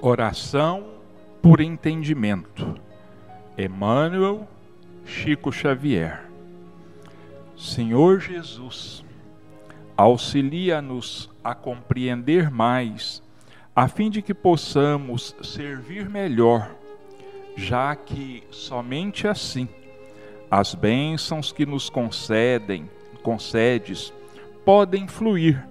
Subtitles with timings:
[0.00, 0.84] Oração
[1.42, 2.80] por entendimento.
[3.56, 4.46] Emmanuel
[5.04, 6.22] Chico Xavier.
[7.56, 9.04] Senhor Jesus,
[9.96, 13.20] auxilia-nos a compreender mais,
[13.74, 16.70] a fim de que possamos servir melhor,
[17.56, 19.68] já que somente assim
[20.48, 22.88] as bênçãos que nos concedem,
[23.24, 24.12] concedes,
[24.64, 25.66] podem fluir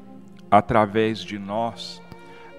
[0.52, 2.02] através de nós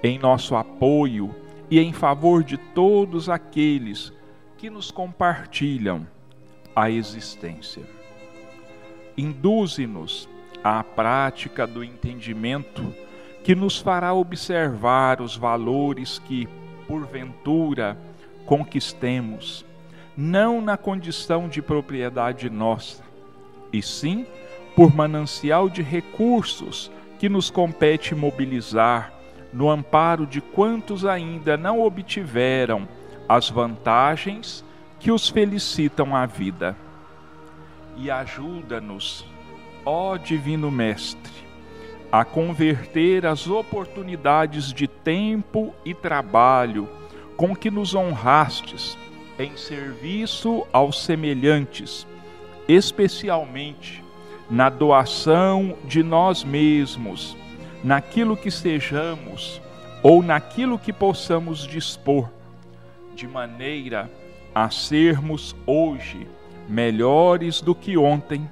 [0.03, 1.35] em nosso apoio
[1.71, 4.13] e em favor de todos aqueles
[4.57, 6.07] que nos compartilham
[6.75, 7.83] a existência.
[9.17, 10.29] Induze-nos
[10.63, 12.95] à prática do entendimento
[13.45, 16.49] que nos fará observar os valores que,
[16.87, 17.97] porventura,
[18.47, 19.65] conquistemos,
[20.17, 23.03] não na condição de propriedade nossa,
[23.73, 24.27] e sim
[24.75, 29.13] por manancial de recursos que nos compete mobilizar
[29.53, 32.89] no amparo de quantos ainda não obtiveram
[33.29, 34.65] as vantagens
[34.99, 36.77] que os felicitam à vida.
[37.97, 39.25] E ajuda-nos,
[39.85, 41.33] ó Divino Mestre,
[42.11, 46.89] a converter as oportunidades de tempo e trabalho
[47.37, 48.97] com que nos honrastes
[49.39, 52.07] em serviço aos semelhantes,
[52.67, 54.03] especialmente
[54.51, 57.37] na doação de nós mesmos
[57.83, 59.61] naquilo que sejamos
[60.03, 62.29] ou naquilo que possamos dispor,
[63.15, 64.11] de maneira
[64.55, 66.27] a sermos hoje
[66.69, 68.49] melhores do que ontem,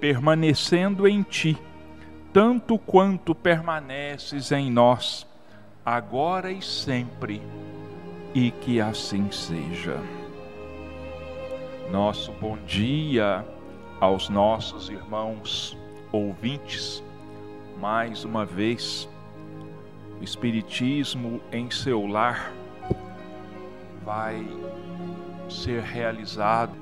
[0.00, 1.56] permanecendo em Ti,
[2.32, 5.26] tanto quanto permaneces em nós,
[5.86, 7.40] agora e sempre,
[8.34, 9.98] e que assim seja.
[11.92, 13.46] Nosso bom dia
[14.00, 15.78] aos nossos irmãos
[16.10, 17.03] ouvintes
[17.78, 19.08] mais uma vez
[20.20, 22.52] o Espiritismo em seu lar
[24.02, 24.46] vai
[25.50, 26.72] ser realizado.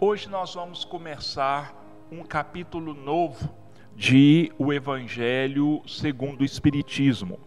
[0.00, 1.74] Hoje nós vamos começar
[2.10, 3.54] um capítulo novo
[3.94, 7.38] de O Evangelho segundo o Espiritismo,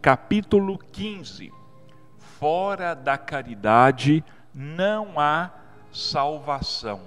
[0.00, 1.52] capítulo 15.
[2.18, 4.24] Fora da caridade
[4.54, 5.50] não há
[5.92, 7.02] salvação.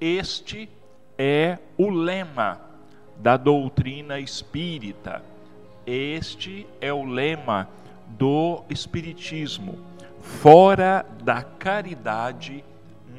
[0.00, 0.68] Este
[1.16, 2.73] é o lema
[3.18, 5.22] da doutrina espírita.
[5.86, 7.68] Este é o lema
[8.08, 9.78] do Espiritismo.
[10.20, 12.64] Fora da caridade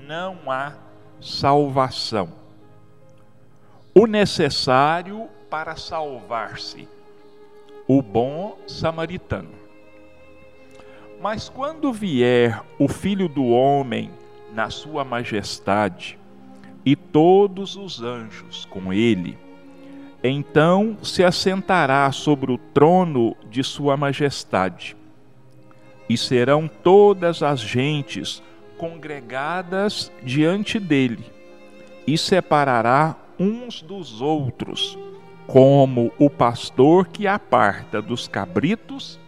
[0.08, 0.74] não há
[1.22, 2.30] salvação.
[3.94, 6.88] O necessário para salvar-se,
[7.88, 9.52] o bom samaritano.
[11.22, 14.12] Mas quando vier o Filho do Homem
[14.54, 16.20] na sua majestade,
[16.86, 19.38] e todos os anjos com ele,
[20.28, 24.96] então se assentará sobre o trono de Sua Majestade,
[26.08, 28.42] e serão todas as gentes
[28.78, 31.26] congregadas diante dele,
[32.08, 34.98] e separará uns dos outros,
[35.48, 39.20] como o pastor que aparta dos cabritos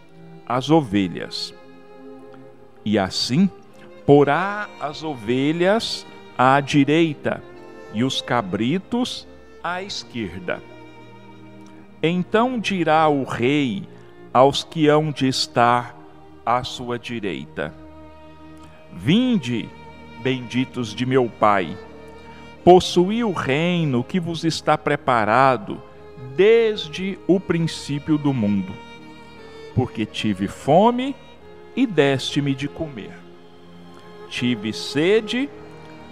[0.46, 1.54] as ovelhas.
[2.84, 3.50] E assim
[4.06, 7.42] porá as ovelhas à direita
[7.92, 9.28] e os cabritos
[9.62, 10.62] à esquerda.
[12.02, 13.82] Então dirá o rei
[14.32, 15.98] aos que hão de estar
[16.46, 17.74] à sua direita:
[18.92, 19.68] Vinde,
[20.22, 21.76] benditos de meu Pai,
[22.64, 25.82] possuí o reino que vos está preparado
[26.36, 28.72] desde o princípio do mundo.
[29.74, 31.16] Porque tive fome
[31.74, 33.16] e deste-me de comer,
[34.28, 35.48] tive sede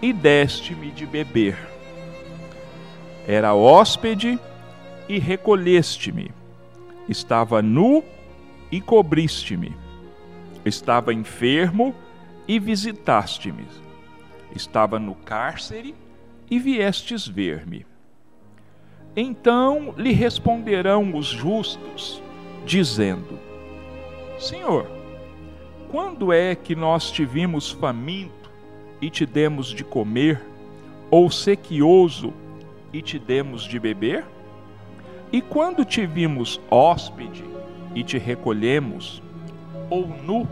[0.02, 1.56] e deste-me de beber.
[3.26, 4.55] Era hóspede e
[5.18, 6.30] recolheste-me.
[7.08, 8.02] Estava nu
[8.70, 9.74] e cobriste-me.
[10.64, 11.94] Estava enfermo
[12.48, 13.66] e visitaste-me.
[14.54, 15.94] Estava no cárcere
[16.50, 17.86] e viestes ver-me.
[19.16, 22.22] Então lhe responderão os justos,
[22.66, 23.38] dizendo:
[24.38, 24.86] Senhor,
[25.90, 28.50] quando é que nós te vimos faminto
[29.00, 30.42] e te demos de comer,
[31.10, 32.32] ou sequioso
[32.92, 34.24] e te demos de beber?
[35.36, 37.44] E quando te vimos hóspede
[37.94, 39.22] e te recolhemos,
[39.90, 40.48] ou nu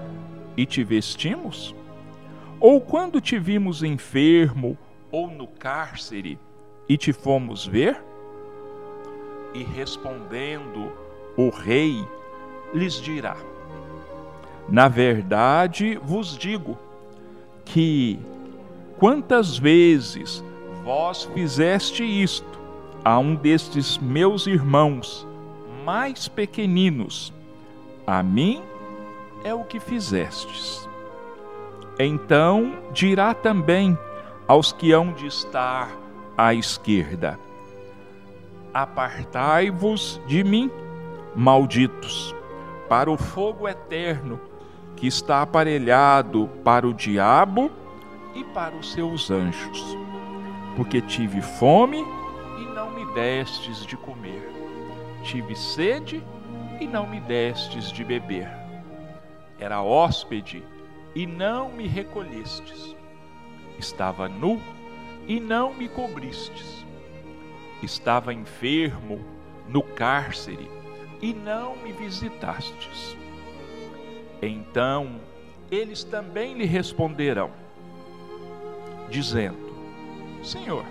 [0.58, 1.74] e te vestimos?
[2.60, 4.76] Ou quando te vimos enfermo
[5.10, 6.38] ou no cárcere
[6.86, 7.98] e te fomos ver?
[9.54, 10.92] E respondendo,
[11.34, 12.06] o rei
[12.74, 13.38] lhes dirá:
[14.68, 16.78] Na verdade vos digo
[17.64, 18.18] que
[18.98, 20.44] quantas vezes
[20.84, 22.53] vós fizeste isto
[23.04, 25.26] a um destes meus irmãos
[25.84, 27.32] mais pequeninos,
[28.06, 28.62] a mim
[29.44, 30.88] é o que fizestes.
[31.98, 33.96] Então dirá também
[34.48, 35.90] aos que hão de estar
[36.36, 37.38] à esquerda:
[38.72, 40.70] Apartai-vos de mim,
[41.36, 42.34] malditos,
[42.88, 44.40] para o fogo eterno
[44.96, 47.70] que está aparelhado para o diabo
[48.34, 49.98] e para os seus anjos.
[50.76, 52.04] Porque tive fome
[53.14, 54.50] destes de comer,
[55.22, 56.22] tive sede
[56.80, 58.48] e não me destes de beber.
[59.58, 60.62] Era hóspede
[61.14, 62.94] e não me recolhestes.
[63.78, 64.60] Estava nu
[65.26, 66.84] e não me cobristes.
[67.82, 69.20] Estava enfermo
[69.68, 70.68] no cárcere
[71.22, 73.16] e não me visitastes.
[74.42, 75.20] Então
[75.70, 77.50] eles também lhe responderão,
[79.08, 79.72] dizendo:
[80.42, 80.84] Senhor,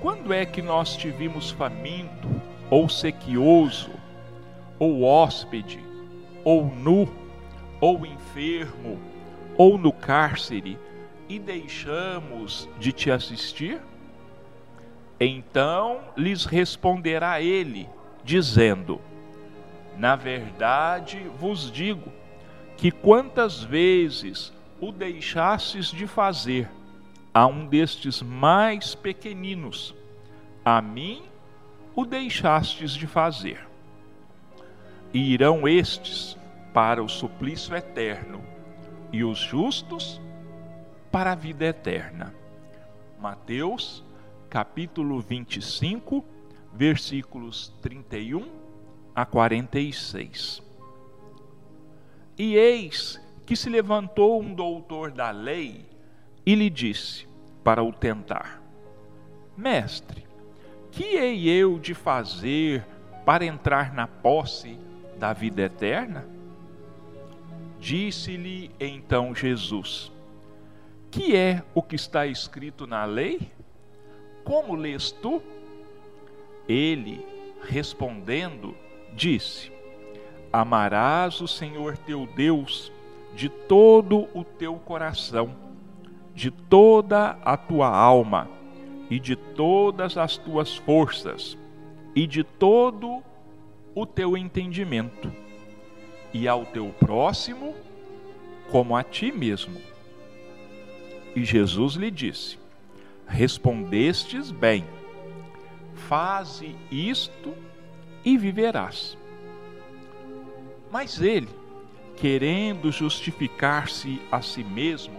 [0.00, 2.28] quando é que nós te vimos faminto,
[2.70, 3.90] ou sequioso,
[4.78, 5.80] ou hóspede,
[6.44, 7.08] ou nu,
[7.80, 8.98] ou enfermo,
[9.56, 10.78] ou no cárcere,
[11.28, 13.80] e deixamos de te assistir?
[15.18, 17.88] Então lhes responderá ele,
[18.22, 19.00] dizendo:
[19.96, 22.12] Na verdade vos digo,
[22.76, 26.68] que quantas vezes o deixastes de fazer
[27.36, 29.94] a um destes mais pequeninos,
[30.64, 31.22] a mim
[31.94, 33.68] o deixastes de fazer.
[35.12, 36.34] E irão estes
[36.72, 38.42] para o suplício eterno,
[39.12, 40.18] e os justos
[41.12, 42.32] para a vida eterna.
[43.20, 44.02] Mateus,
[44.48, 46.24] capítulo 25,
[46.72, 48.48] versículos 31
[49.14, 50.62] a 46.
[52.38, 55.95] E eis que se levantou um doutor da lei
[56.46, 57.26] e lhe disse,
[57.66, 58.62] para o tentar:
[59.56, 60.24] Mestre,
[60.92, 62.86] que hei eu de fazer
[63.24, 64.78] para entrar na posse
[65.18, 66.24] da vida eterna?
[67.80, 70.12] Disse-lhe então Jesus:
[71.10, 73.50] Que é o que está escrito na lei?
[74.44, 75.42] Como lês tu?
[76.68, 77.26] Ele,
[77.68, 78.76] respondendo,
[79.12, 79.72] disse:
[80.52, 82.92] Amarás o Senhor teu Deus
[83.34, 85.65] de todo o teu coração,
[86.36, 88.46] de toda a tua alma
[89.08, 91.56] e de todas as tuas forças
[92.14, 93.22] e de todo
[93.94, 95.32] o teu entendimento,
[96.34, 97.74] e ao teu próximo
[98.70, 99.80] como a ti mesmo.
[101.34, 102.58] E Jesus lhe disse:
[103.26, 104.84] Respondestes bem,
[105.94, 107.54] faze isto
[108.22, 109.16] e viverás.
[110.92, 111.48] Mas ele,
[112.16, 115.15] querendo justificar-se a si mesmo,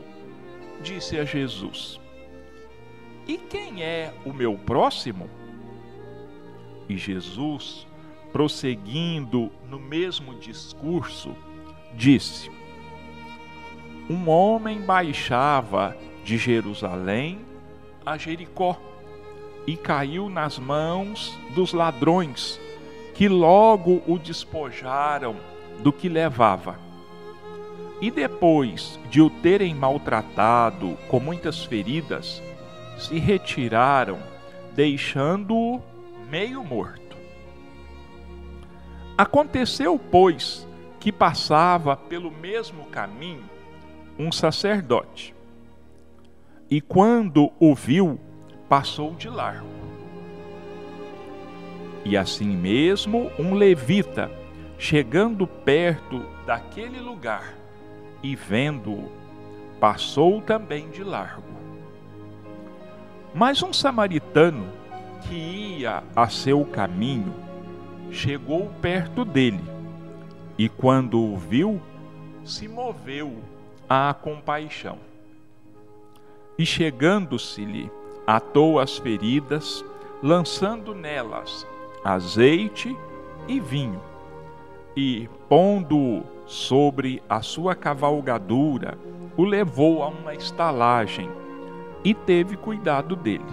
[0.82, 2.00] disse a Jesus:
[3.28, 5.30] E quem é o meu próximo?
[6.90, 7.86] E Jesus,
[8.32, 11.36] prosseguindo no mesmo discurso,
[11.94, 12.50] disse:
[14.10, 17.42] Um homem baixava de Jerusalém
[18.06, 18.80] a Jericó
[19.66, 22.60] e caiu nas mãos dos ladrões,
[23.14, 25.36] que logo o despojaram
[25.80, 26.87] do que levava.
[28.00, 32.42] E depois de o terem maltratado com muitas feridas,
[32.98, 34.20] se retiraram,
[34.76, 35.82] deixando-o
[36.30, 37.18] meio morto.
[39.18, 40.68] Aconteceu, pois,
[41.00, 43.50] que passava pelo mesmo caminho
[44.20, 45.34] um sacerdote.
[46.70, 48.20] E quando o viu,
[48.70, 49.66] passou de largo.
[52.06, 54.30] E assim mesmo um levita,
[54.80, 57.56] Chegando perto daquele lugar
[58.28, 59.10] e vendo-o,
[59.80, 61.48] passou também de largo.
[63.34, 64.68] Mas um samaritano
[65.22, 67.34] que ia a seu caminho
[68.12, 69.64] chegou perto dele
[70.58, 71.82] e, quando o viu,
[72.44, 73.38] se moveu
[73.88, 74.98] à compaixão.
[76.60, 77.90] E chegando-se-lhe,
[78.26, 79.86] atou as feridas,
[80.22, 81.66] lançando nelas
[82.04, 82.94] azeite
[83.48, 84.02] e vinho
[84.98, 88.98] e, pondo-o sobre a sua cavalgadura,
[89.36, 91.30] o levou a uma estalagem
[92.04, 93.44] e teve cuidado dele.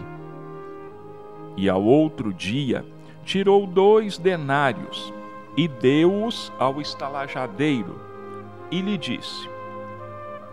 [1.57, 2.85] E ao outro dia
[3.25, 5.13] tirou dois denários
[5.57, 8.01] e deu-os ao estalajadeiro
[8.71, 9.49] e lhe disse: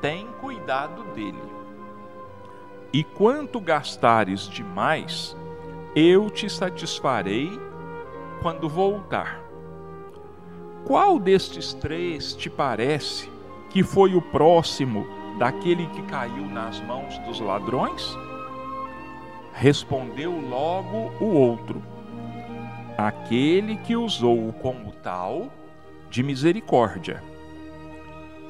[0.02, 1.42] Tem cuidado dele.
[2.92, 5.38] E quanto gastares demais,
[5.96, 7.52] eu te satisfarei
[8.42, 9.41] quando voltar.
[10.86, 13.30] Qual destes três te parece
[13.70, 15.06] que foi o próximo
[15.38, 18.18] daquele que caiu nas mãos dos ladrões?
[19.54, 21.82] Respondeu logo o outro:
[22.98, 25.50] Aquele que usou como tal
[26.10, 27.24] de misericórdia.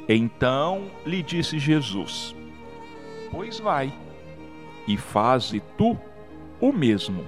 [0.07, 2.35] Então lhe disse Jesus:
[3.31, 3.93] Pois vai,
[4.87, 5.97] e faze tu
[6.59, 7.25] o mesmo.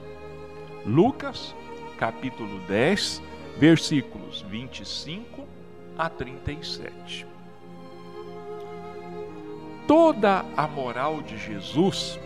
[0.86, 1.55] Lucas,
[1.98, 3.22] capítulo 10,
[3.57, 5.48] versículos 25
[5.98, 7.27] a 37.
[9.88, 12.19] Toda a moral de Jesus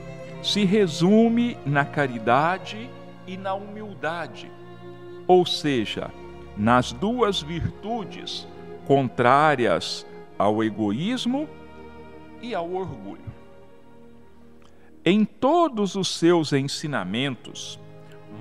[0.43, 2.89] se resume na caridade
[3.25, 4.51] e na humildade,
[5.27, 6.11] ou seja,
[6.55, 8.47] nas duas virtudes
[8.85, 10.05] contrárias
[10.37, 11.49] ao egoísmo
[12.41, 13.27] e ao orgulho.
[15.03, 17.79] Em todos os seus ensinamentos,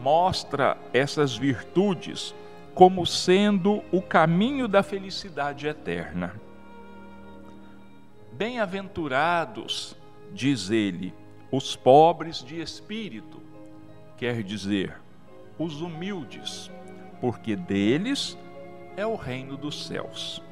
[0.03, 2.35] mostra essas virtudes
[2.77, 6.39] como sendo o caminho da felicidade eterna.
[8.35, 9.97] Bem-aventurados,
[10.31, 11.15] diz ele,
[11.51, 13.41] os pobres de espírito,
[14.19, 15.01] quer dizer,
[15.59, 16.71] os humildes,
[17.19, 18.37] porque deles
[18.95, 20.43] é o reino dos céus.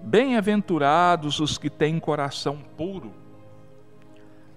[0.00, 3.12] Bem-aventurados os que têm coração puro.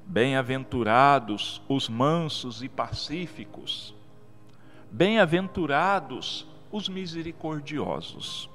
[0.06, 3.96] Bem-aventurados os mansos e pacíficos.
[4.92, 8.50] Bem-aventurados os misericordiosos.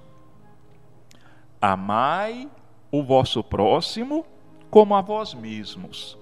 [1.60, 2.48] Amai
[2.90, 4.26] o vosso próximo
[4.70, 6.18] como a vós mesmos.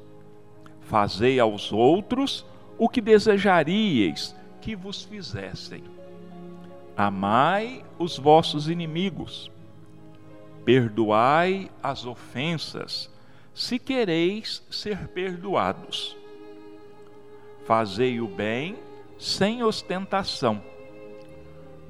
[0.81, 2.45] Fazei aos outros
[2.79, 5.85] o que desejaríeis que vos fizessem.
[6.97, 9.51] Amai os vossos inimigos.
[10.65, 13.11] Perdoai as ofensas,
[13.53, 16.17] se quereis ser perdoados.
[17.67, 18.79] Fazei o bem
[19.19, 20.63] sem ostentação.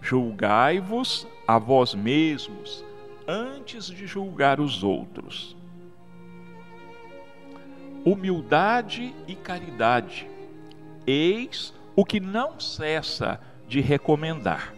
[0.04, 2.84] Julgai-vos a vós mesmos
[3.26, 5.56] antes de julgar os outros.
[8.04, 10.28] Humildade e caridade,
[11.06, 14.74] eis o que não cessa de recomendar,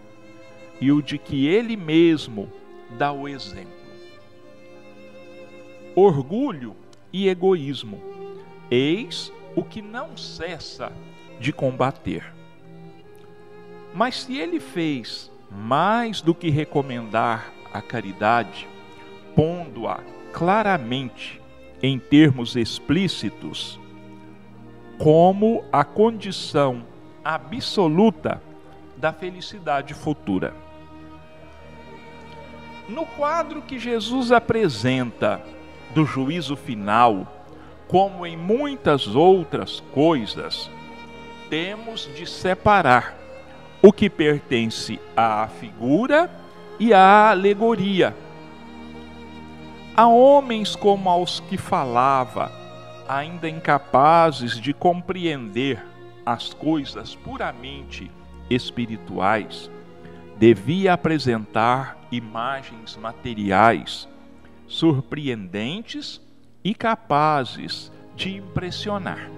[0.80, 2.48] e o de que ele mesmo
[2.96, 3.74] dá o exemplo.
[5.96, 6.76] Orgulho
[7.12, 8.00] e egoísmo,
[8.70, 10.92] eis o que não cessa
[11.40, 12.35] de combater.
[13.96, 18.68] Mas se ele fez mais do que recomendar a caridade,
[19.34, 20.00] pondo-a
[20.34, 21.40] claramente
[21.82, 23.80] em termos explícitos
[24.98, 26.84] como a condição
[27.24, 28.42] absoluta
[28.98, 30.52] da felicidade futura.
[32.90, 35.42] No quadro que Jesus apresenta
[35.94, 37.46] do juízo final,
[37.88, 40.70] como em muitas outras coisas,
[41.48, 43.25] temos de separar
[43.82, 46.30] o que pertence à figura
[46.78, 48.14] e à alegoria.
[49.96, 52.52] Há homens como aos que falava,
[53.08, 55.82] ainda incapazes de compreender
[56.24, 58.10] as coisas puramente
[58.50, 59.70] espirituais,
[60.36, 64.08] devia apresentar imagens materiais
[64.66, 66.20] surpreendentes
[66.62, 69.30] e capazes de impressionar.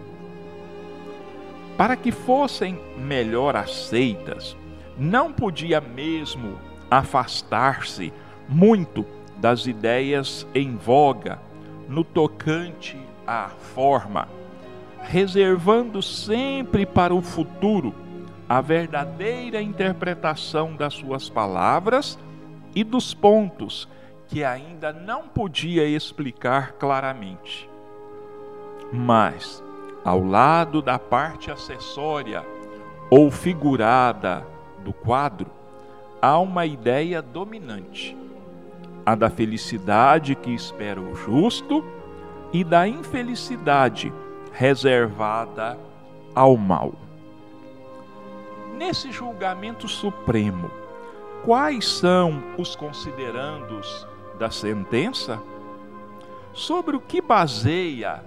[1.78, 4.56] Para que fossem melhor aceitas,
[4.98, 6.58] não podia mesmo
[6.90, 8.12] afastar-se
[8.48, 9.06] muito
[9.36, 11.38] das ideias em voga
[11.88, 14.26] no tocante à forma,
[15.02, 17.94] reservando sempre para o futuro
[18.48, 22.18] a verdadeira interpretação das suas palavras
[22.74, 23.88] e dos pontos
[24.26, 27.70] que ainda não podia explicar claramente.
[28.92, 29.62] Mas,
[30.08, 32.42] ao lado da parte acessória
[33.10, 34.46] ou figurada
[34.82, 35.50] do quadro,
[36.20, 38.16] há uma ideia dominante:
[39.04, 41.84] a da felicidade que espera o justo
[42.52, 44.10] e da infelicidade
[44.50, 45.78] reservada
[46.34, 46.94] ao mal.
[48.78, 50.70] Nesse julgamento supremo,
[51.44, 54.06] quais são os considerandos
[54.38, 55.38] da sentença?
[56.54, 58.24] Sobre o que baseia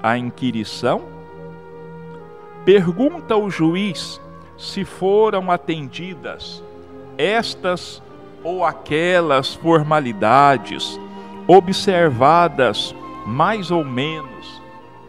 [0.00, 1.13] a inquirição?
[2.64, 4.20] Pergunta o juiz
[4.56, 6.62] se foram atendidas
[7.18, 8.02] estas
[8.42, 10.98] ou aquelas formalidades
[11.46, 12.94] observadas
[13.26, 14.62] mais ou menos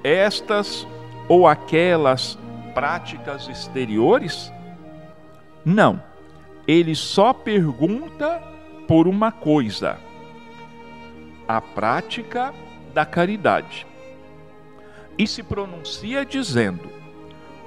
[0.03, 0.85] estas
[1.29, 2.37] ou aquelas
[2.73, 4.51] práticas exteriores?
[5.63, 6.01] Não.
[6.67, 8.41] Ele só pergunta
[8.87, 9.97] por uma coisa:
[11.47, 12.53] a prática
[12.93, 13.87] da caridade.
[15.17, 16.89] E se pronuncia dizendo: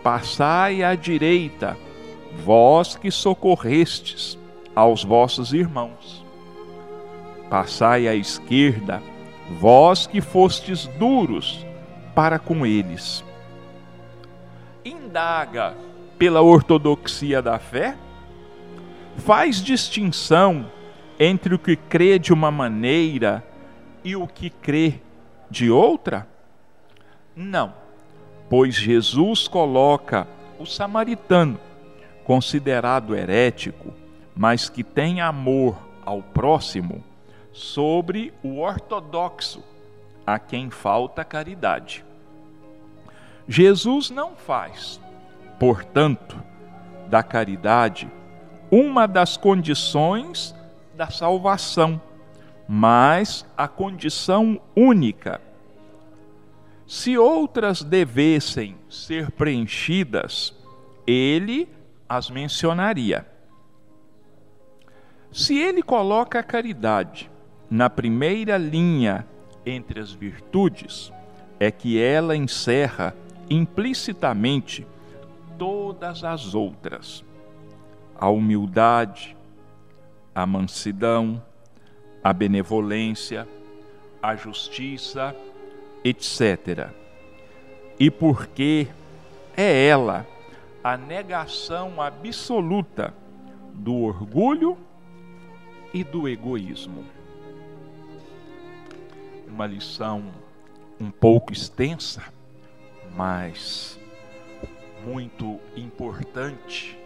[0.09, 1.77] Passai à direita
[2.43, 4.39] vós que socorrestes
[4.75, 6.25] aos vossos irmãos.
[7.51, 9.03] Passai à esquerda,
[9.61, 11.63] vós que fostes duros
[12.15, 13.23] para com eles.
[14.83, 15.77] Indaga
[16.19, 17.95] pela ortodoxia da fé,
[19.19, 20.73] faz distinção
[21.21, 23.45] entre o que crê de uma maneira
[24.03, 25.03] e o que crê
[25.51, 26.27] de outra?
[27.37, 27.75] Não,
[28.49, 30.27] pois Jesus coloca
[30.59, 31.59] o samaritano,
[32.25, 33.93] considerado herético,
[34.35, 37.03] mas que tem amor ao próximo,
[37.53, 39.63] sobre o ortodoxo,
[40.27, 42.05] a quem falta caridade.
[43.47, 45.01] Jesus não faz,
[45.59, 46.41] portanto,
[47.09, 48.11] da caridade
[48.71, 50.55] uma das condições
[50.95, 52.01] da salvação,
[52.69, 55.41] mas a condição única.
[56.89, 60.55] Se outras devessem ser preenchidas,
[61.07, 61.69] ele
[62.09, 63.27] as mencionaria.
[65.31, 67.31] Se ele coloca a caridade
[67.71, 69.27] na primeira linha
[69.67, 71.13] entre as virtudes,
[71.61, 73.15] é que ela encerra
[73.51, 74.87] implicitamente
[75.59, 77.23] todas as outras:
[78.19, 79.37] a humildade,
[80.35, 81.43] a mansidão,
[82.25, 83.47] a benevolência,
[84.23, 85.37] a justiça,
[86.05, 86.91] etc.
[87.99, 88.89] E porque
[89.57, 90.27] é ela
[90.83, 93.13] a negação absoluta
[93.75, 94.79] do orgulho
[95.93, 97.05] e do egoísmo.
[99.47, 100.25] Uma lição
[101.01, 102.23] um pouco extensa,
[103.15, 103.99] mas
[105.05, 106.99] muito importante,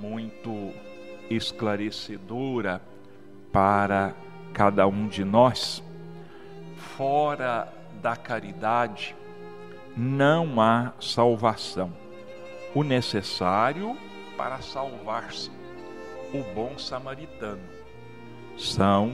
[0.00, 0.72] muito
[1.30, 2.80] esclarecedora
[3.52, 4.14] para
[4.52, 5.82] cada um de nós.
[6.76, 7.72] Fora
[8.06, 9.16] da caridade
[9.96, 11.92] não há salvação.
[12.72, 13.98] O necessário
[14.36, 15.50] para salvar-se,
[16.32, 17.64] o bom samaritano
[18.56, 19.12] são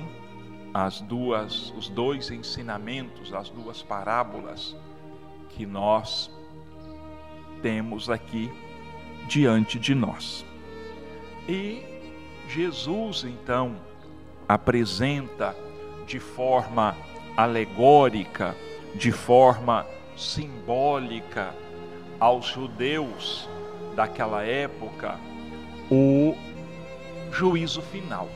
[0.75, 4.77] as duas os dois ensinamentos, as duas parábolas
[5.49, 6.31] que nós
[7.63, 8.53] temos aqui
[9.27, 10.45] diante de nós.
[11.49, 11.83] E
[12.47, 13.75] Jesus então
[14.47, 15.57] apresenta
[16.07, 16.95] de forma
[17.35, 18.55] alegórica,
[18.95, 21.55] de forma simbólica
[22.21, 23.49] aos judeus
[23.95, 25.19] daquela época
[25.91, 26.37] o
[27.31, 28.29] juízo final.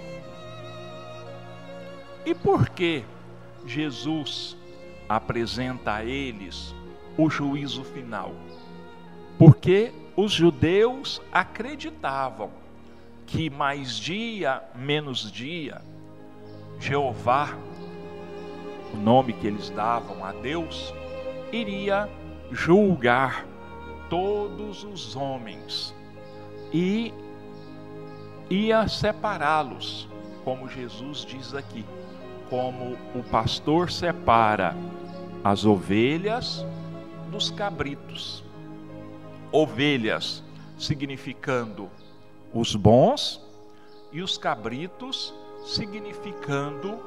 [2.24, 3.04] E por que
[3.64, 4.56] Jesus
[5.08, 6.74] apresenta a eles
[7.16, 8.32] o juízo final?
[9.38, 12.50] Porque os judeus acreditavam
[13.26, 15.82] que mais dia, menos dia,
[16.80, 17.56] Jeová,
[18.92, 20.94] o nome que eles davam a Deus,
[21.52, 22.08] iria
[22.50, 23.46] julgar
[24.08, 25.94] todos os homens
[26.72, 27.12] e
[28.48, 30.08] ia separá-los,
[30.44, 31.84] como Jesus diz aqui
[32.48, 34.76] como o pastor separa
[35.42, 36.64] as ovelhas
[37.30, 38.44] dos cabritos.
[39.50, 40.42] Ovelhas
[40.78, 41.88] significando
[42.52, 43.40] os bons
[44.12, 46.98] e os cabritos significando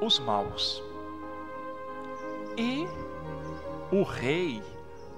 [0.00, 0.82] os maus.
[2.56, 2.86] E
[3.92, 4.62] o rei,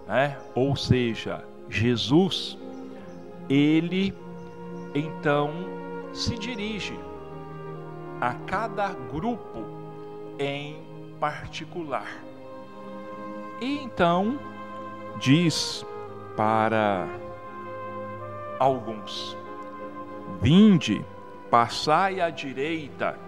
[0.06, 2.58] né, ou seja, Jesus,
[3.48, 4.14] ele
[4.94, 5.52] então
[6.12, 6.98] se dirige
[8.20, 9.64] a cada grupo
[10.38, 10.82] em
[11.20, 12.22] particular.
[13.60, 14.38] E então
[15.18, 15.84] diz
[16.36, 17.08] para
[18.58, 19.36] alguns:
[20.40, 21.04] Vinde,
[21.50, 23.18] passai à direita,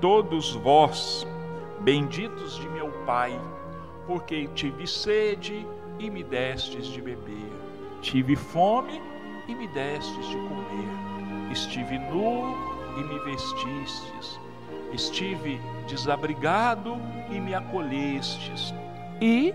[0.00, 1.26] todos vós,
[1.84, 3.38] benditos de meu Pai,
[4.06, 5.66] porque tive sede
[5.98, 7.52] e me destes de beber,
[8.00, 9.02] tive fome
[9.46, 12.56] e me destes de comer, estive nu
[12.96, 14.40] e me vestistes,
[14.94, 16.96] estive desabrigado
[17.30, 18.72] e me acolhestes,
[19.20, 19.54] e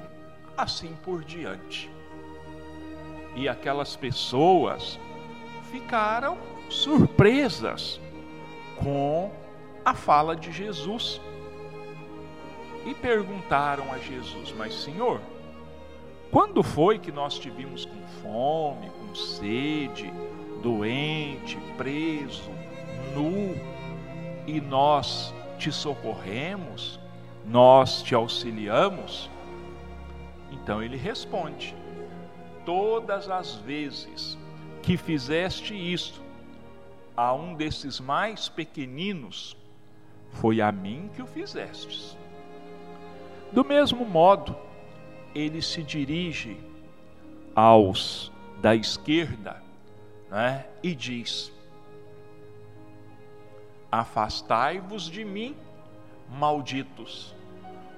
[0.55, 1.89] assim por diante.
[3.35, 4.99] E aquelas pessoas
[5.71, 6.37] ficaram
[6.69, 7.99] surpresas
[8.77, 9.31] com
[9.83, 11.19] a fala de Jesus
[12.85, 15.21] e perguntaram a Jesus: Mas, Senhor,
[16.31, 20.11] quando foi que nós te vimos com fome, com sede,
[20.61, 22.51] doente, preso,
[23.15, 23.55] nu
[24.45, 26.99] e nós te socorremos,
[27.45, 29.29] nós te auxiliamos?
[30.51, 31.75] Então ele responde:
[32.65, 34.37] Todas as vezes
[34.83, 36.21] que fizeste isto
[37.17, 39.57] a um desses mais pequeninos,
[40.31, 42.15] foi a mim que o fizestes.
[43.51, 44.55] Do mesmo modo,
[45.33, 46.57] ele se dirige
[47.55, 48.31] aos
[48.61, 49.61] da esquerda
[50.29, 51.51] né, e diz:
[53.91, 55.55] Afastai-vos de mim,
[56.29, 57.35] malditos,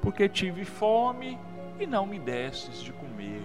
[0.02, 1.38] porque tive fome
[1.80, 3.42] e não me destes de comer,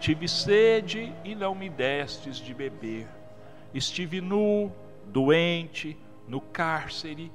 [0.00, 3.06] tive sede e não me destes de beber,
[3.72, 4.72] estive nu,
[5.06, 7.30] doente, no cárcere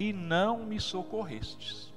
[0.00, 1.95] e não me socorrestes.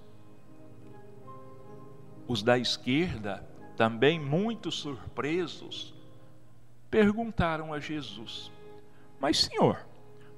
[2.30, 3.44] Os da esquerda,
[3.76, 5.96] também muito surpresos,
[6.92, 8.52] perguntaram a Jesus:
[9.20, 9.84] Mas, Senhor,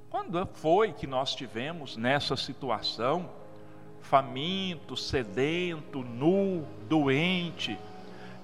[0.09, 3.29] quando foi que nós tivemos nessa situação,
[3.99, 7.77] faminto, sedento, nu, doente,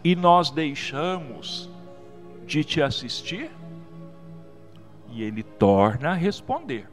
[0.03, 1.69] e nós deixamos
[2.45, 3.49] de te assistir?
[5.09, 6.89] E ele torna a responder: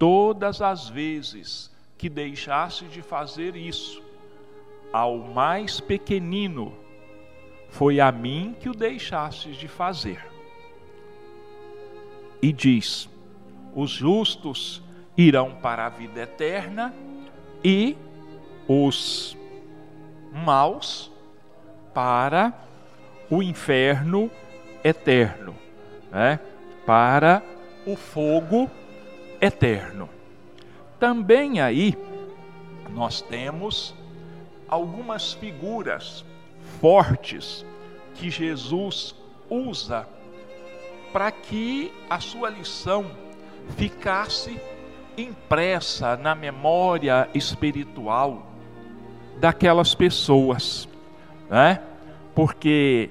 [0.00, 4.03] Todas as vezes que deixasse de fazer isso,
[4.94, 6.72] ao mais pequenino,
[7.68, 10.24] foi a mim que o deixastes de fazer.
[12.40, 13.10] E diz:
[13.74, 14.80] os justos
[15.18, 16.94] irão para a vida eterna
[17.64, 17.96] e
[18.68, 19.36] os
[20.32, 21.10] maus
[21.92, 22.54] para
[23.28, 24.30] o inferno
[24.84, 25.56] eterno,
[26.12, 26.38] né?
[26.86, 27.42] para
[27.84, 28.70] o fogo
[29.40, 30.08] eterno.
[31.00, 31.98] Também aí
[32.90, 33.92] nós temos
[34.68, 36.24] algumas figuras
[36.80, 37.64] fortes
[38.14, 39.14] que Jesus
[39.50, 40.08] usa
[41.12, 43.06] para que a sua lição
[43.76, 44.60] ficasse
[45.16, 48.46] impressa na memória espiritual
[49.38, 50.88] daquelas pessoas,
[51.48, 51.80] né?
[52.34, 53.10] Porque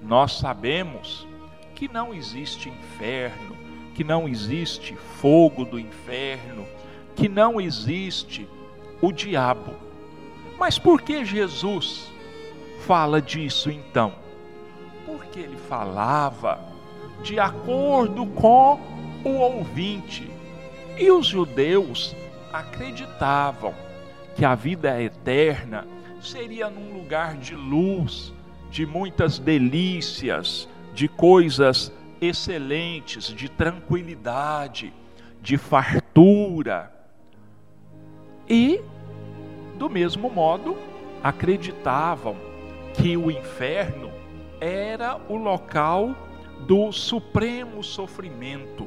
[0.00, 1.26] nós sabemos
[1.74, 3.56] que não existe inferno,
[3.94, 6.66] que não existe fogo do inferno,
[7.14, 8.48] que não existe
[9.00, 9.74] o diabo.
[10.58, 12.12] Mas por que Jesus
[12.86, 14.14] fala disso então?
[15.04, 16.60] Porque ele falava
[17.22, 18.80] de acordo com
[19.24, 20.30] o ouvinte.
[20.98, 22.14] E os judeus
[22.52, 23.74] acreditavam
[24.36, 25.86] que a vida eterna
[26.20, 28.32] seria num lugar de luz,
[28.70, 34.92] de muitas delícias, de coisas excelentes, de tranquilidade,
[35.40, 36.92] de fartura.
[38.48, 38.80] E,
[39.82, 40.78] do mesmo modo,
[41.24, 42.36] acreditavam
[42.94, 44.12] que o inferno
[44.60, 46.14] era o local
[46.60, 48.86] do supremo sofrimento,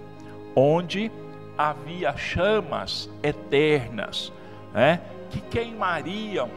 [0.56, 1.12] onde
[1.58, 4.32] havia chamas eternas,
[4.74, 6.50] né, que queimariam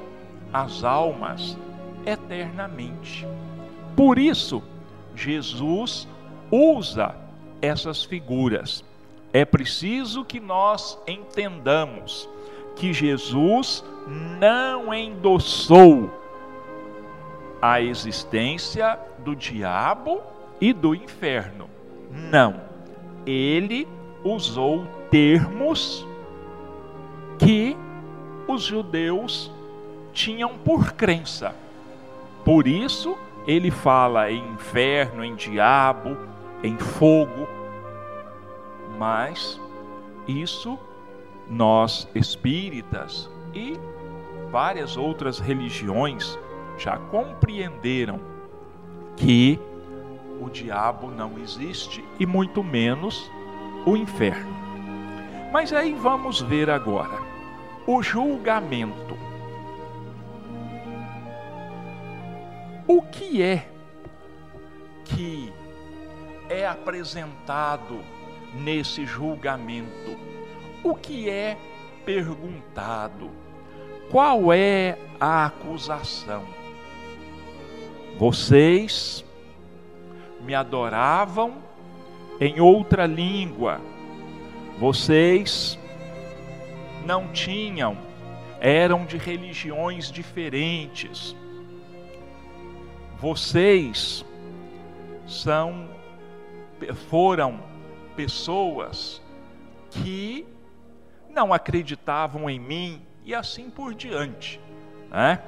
[0.53, 1.59] as almas
[2.07, 3.27] eternamente.
[3.97, 4.63] Por isso,
[5.17, 6.07] Jesus
[6.49, 7.13] usa
[7.61, 8.85] essas figuras.
[9.33, 12.29] É preciso que nós entendamos
[12.79, 13.85] que Jesus
[14.41, 16.11] não endossou
[17.61, 20.23] a existência do diabo
[20.61, 21.69] e do inferno.
[22.11, 22.61] Não.
[23.27, 23.87] Ele
[24.23, 26.07] usou termos
[27.39, 27.77] que
[28.47, 29.51] os judeus
[30.13, 31.55] tinham por crença.
[32.45, 36.17] Por isso, ele fala em inferno, em diabo,
[36.63, 37.49] em fogo.
[38.97, 39.61] Mas
[40.27, 40.79] isso
[41.49, 43.79] nós espíritas e
[44.51, 46.39] várias outras religiões
[46.77, 48.21] já compreenderam
[49.17, 49.59] que
[50.41, 53.31] o diabo não existe e muito menos
[53.85, 54.57] o inferno.
[55.53, 57.19] Mas aí vamos ver agora
[57.87, 59.17] o julgamento.
[62.87, 63.69] O que é
[65.05, 65.53] que
[66.49, 67.99] é apresentado
[68.55, 70.38] nesse julgamento?
[70.83, 71.57] O que é
[72.05, 73.31] perguntado?
[74.11, 76.45] Qual é a acusação?
[78.19, 79.25] Vocês
[80.41, 81.63] me adoravam
[82.41, 83.81] em outra língua.
[84.79, 85.79] Vocês
[87.05, 87.99] não tinham,
[88.61, 91.37] eram de religiões diferentes.
[93.21, 94.25] Vocês
[95.27, 95.89] são
[97.11, 97.61] foram
[98.15, 99.21] pessoas
[99.91, 100.47] que
[101.39, 104.61] não acreditavam em mim e assim por diante,
[105.09, 105.41] né?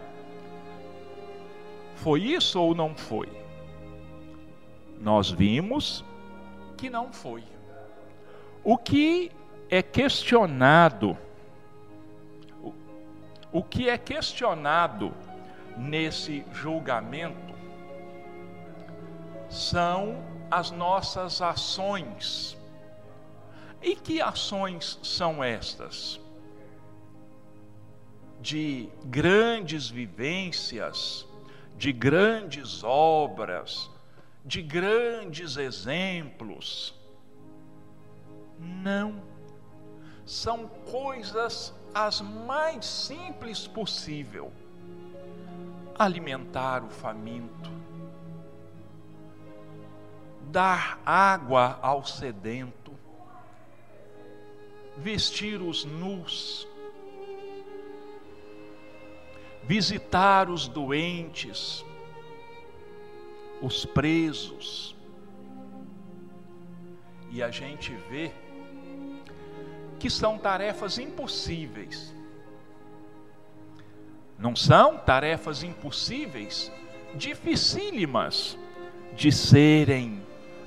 [1.97, 3.29] Foi isso ou não foi?
[5.01, 6.05] Nós vimos
[6.77, 7.43] que não foi.
[8.63, 9.33] O que
[9.69, 11.19] é questionado,
[13.51, 15.13] o que é questionado
[15.77, 17.53] nesse julgamento
[19.49, 22.57] são as nossas ações.
[23.83, 26.21] E que ações são estas?
[28.41, 31.27] De grandes vivências,
[31.77, 33.91] de grandes obras,
[34.45, 36.95] de grandes exemplos.
[38.59, 39.23] Não.
[40.27, 44.53] São coisas as mais simples possível.
[45.99, 47.71] Alimentar o faminto,
[50.51, 52.80] dar água ao sedento,
[55.03, 56.69] vestir os nus,
[59.63, 61.85] visitar os doentes,
[63.63, 64.95] os presos.
[67.31, 68.31] E a gente vê
[69.99, 72.15] que são tarefas impossíveis.
[74.39, 76.73] Não são tarefas impossíveis,
[77.15, 78.59] dificílimas
[79.15, 80.23] de serem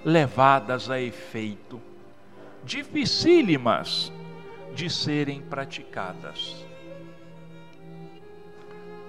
[0.05, 1.81] levadas a efeito,
[2.63, 4.11] dificílimas
[4.73, 6.65] de serem praticadas.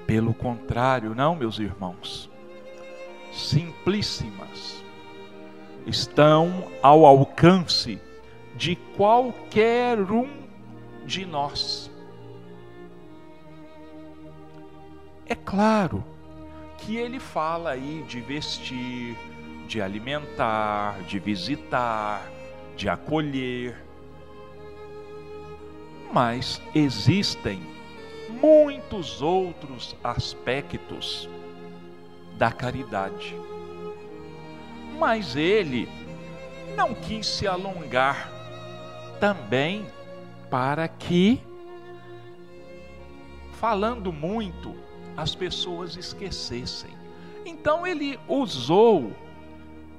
[0.07, 2.31] Pelo contrário, não, meus irmãos,
[3.33, 4.85] simplíssimas,
[5.87, 8.01] estão ao alcance
[8.55, 10.29] de qualquer um
[11.05, 11.91] de nós.
[15.27, 16.05] É claro
[16.79, 19.17] que ele fala aí de vestir,
[19.67, 22.23] de alimentar, de visitar,
[22.77, 23.84] de acolher.
[26.15, 27.61] Mas existem
[28.41, 31.29] muitos outros aspectos
[32.39, 33.35] da caridade.
[34.97, 35.89] Mas ele
[36.77, 38.31] não quis se alongar
[39.19, 39.85] também
[40.49, 41.41] para que,
[43.55, 44.73] falando muito,
[45.17, 46.93] as pessoas esquecessem.
[47.45, 49.13] Então ele usou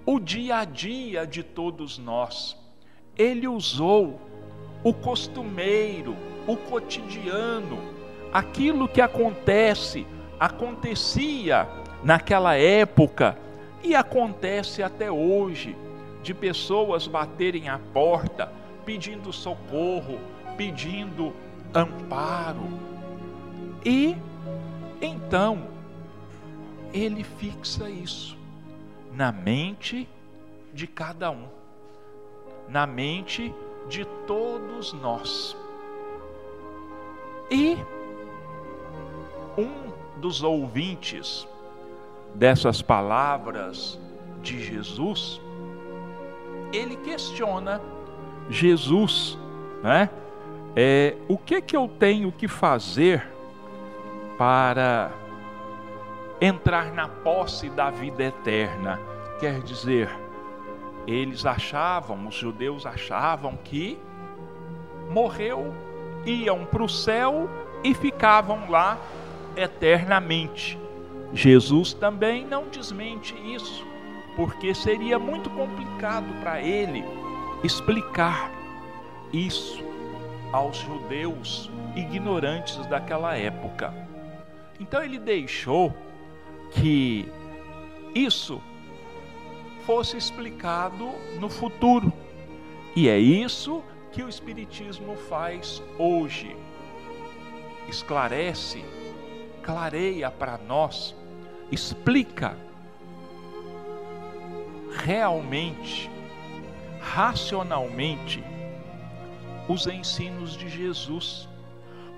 [0.06, 2.58] o dia a dia de todos nós,
[3.18, 4.22] ele usou
[4.86, 7.80] o costumeiro, o cotidiano,
[8.32, 10.06] aquilo que acontece,
[10.40, 11.68] acontecia
[12.04, 13.36] naquela época
[13.84, 15.76] e acontece até hoje,
[16.22, 18.52] de pessoas baterem a porta
[18.86, 20.20] pedindo socorro,
[20.56, 21.34] pedindo
[21.74, 22.70] amparo.
[23.84, 24.16] E
[25.02, 25.64] então
[26.94, 28.38] ele fixa isso
[29.12, 30.08] na mente
[30.72, 31.48] de cada um,
[32.70, 33.52] na mente
[33.88, 35.56] de todos nós.
[37.50, 37.78] E
[39.58, 41.48] um dos ouvintes
[42.34, 44.00] dessas palavras
[44.42, 45.42] de Jesus,
[46.74, 47.82] ele questiona
[48.50, 49.38] Jesus,
[49.82, 50.10] né?
[50.76, 53.26] É, o que que eu tenho que fazer
[54.38, 55.10] para
[56.42, 59.00] entrar na posse da vida eterna?
[59.40, 60.10] Quer dizer,
[61.08, 63.98] eles achavam, os judeus achavam que
[65.10, 65.74] morreu,
[66.26, 67.50] iam para o céu
[67.84, 68.98] e ficavam lá
[69.56, 70.80] eternamente.
[71.34, 73.86] Jesus também não desmente isso,
[74.36, 77.04] porque seria muito complicado para ele
[77.64, 78.52] explicar
[79.32, 79.84] isso
[80.52, 83.94] aos judeus ignorantes daquela época.
[84.80, 85.94] Então ele deixou
[86.72, 87.30] que
[88.14, 88.62] isso
[89.86, 92.12] fosse explicado no futuro.
[92.96, 96.56] E é isso que o Espiritismo faz hoje.
[97.88, 98.84] Esclarece,
[99.62, 101.16] clareia para nós
[101.72, 102.58] explica
[104.92, 106.10] realmente,
[107.02, 108.44] racionalmente,
[109.68, 111.50] os ensinos de Jesus,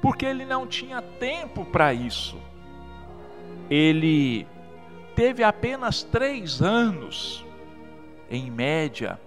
[0.01, 2.38] porque ele não tinha tempo para isso.
[3.69, 4.45] Ele
[5.15, 7.45] teve apenas três anos,
[8.29, 9.19] em média,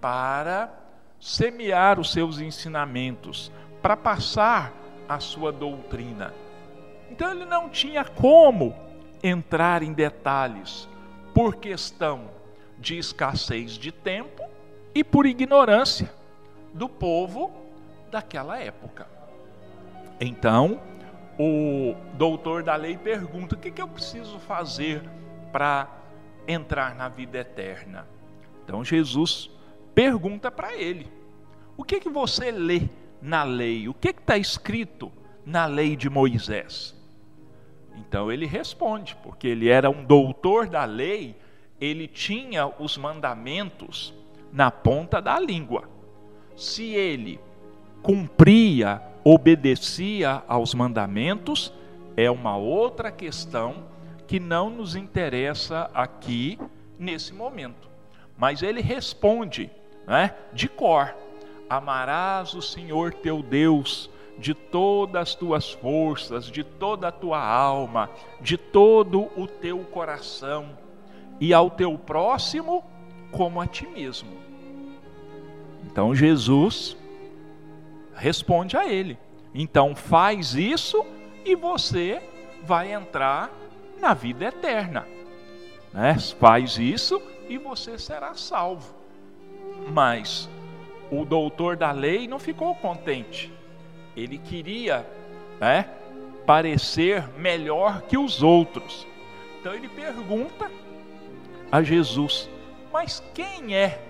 [0.00, 0.72] para
[1.20, 4.72] semear os seus ensinamentos, para passar
[5.08, 6.32] a sua doutrina.
[7.10, 8.74] Então ele não tinha como
[9.22, 10.88] entrar em detalhes
[11.34, 12.30] por questão
[12.78, 14.42] de escassez de tempo
[14.94, 16.10] e por ignorância
[16.72, 17.50] do povo
[18.10, 19.06] daquela época.
[20.20, 20.80] Então,
[21.38, 25.02] o doutor da lei pergunta: o que, que eu preciso fazer
[25.52, 25.88] para
[26.46, 28.06] entrar na vida eterna?
[28.70, 29.50] Então, Jesus
[29.96, 31.08] pergunta para ele:
[31.76, 32.82] o que, que você lê
[33.20, 33.88] na lei?
[33.88, 35.10] O que está escrito
[35.44, 36.94] na lei de Moisés?
[37.96, 41.34] Então ele responde, porque ele era um doutor da lei,
[41.80, 44.14] ele tinha os mandamentos
[44.52, 45.90] na ponta da língua.
[46.54, 47.40] Se ele
[48.04, 51.72] cumpria, obedecia aos mandamentos,
[52.16, 53.88] é uma outra questão
[54.28, 56.56] que não nos interessa aqui
[56.96, 57.89] nesse momento.
[58.40, 59.70] Mas ele responde,
[60.06, 61.14] né, de cor:
[61.68, 68.08] Amarás o Senhor teu Deus de todas as tuas forças, de toda a tua alma,
[68.40, 70.70] de todo o teu coração,
[71.38, 72.82] e ao teu próximo
[73.30, 74.30] como a ti mesmo.
[75.84, 76.96] Então Jesus
[78.14, 79.18] responde a ele:
[79.54, 81.04] então faz isso
[81.44, 82.22] e você
[82.62, 83.50] vai entrar
[84.00, 85.06] na vida eterna.
[85.92, 86.18] Né?
[86.38, 87.20] Faz isso
[87.50, 88.94] e você será salvo.
[89.92, 90.48] Mas
[91.10, 93.52] o doutor da lei não ficou contente
[94.16, 95.06] ele queria
[95.60, 95.88] né,
[96.46, 99.06] parecer melhor que os outros.
[99.60, 100.70] Então ele pergunta
[101.70, 102.48] a Jesus:
[102.92, 104.02] Mas quem é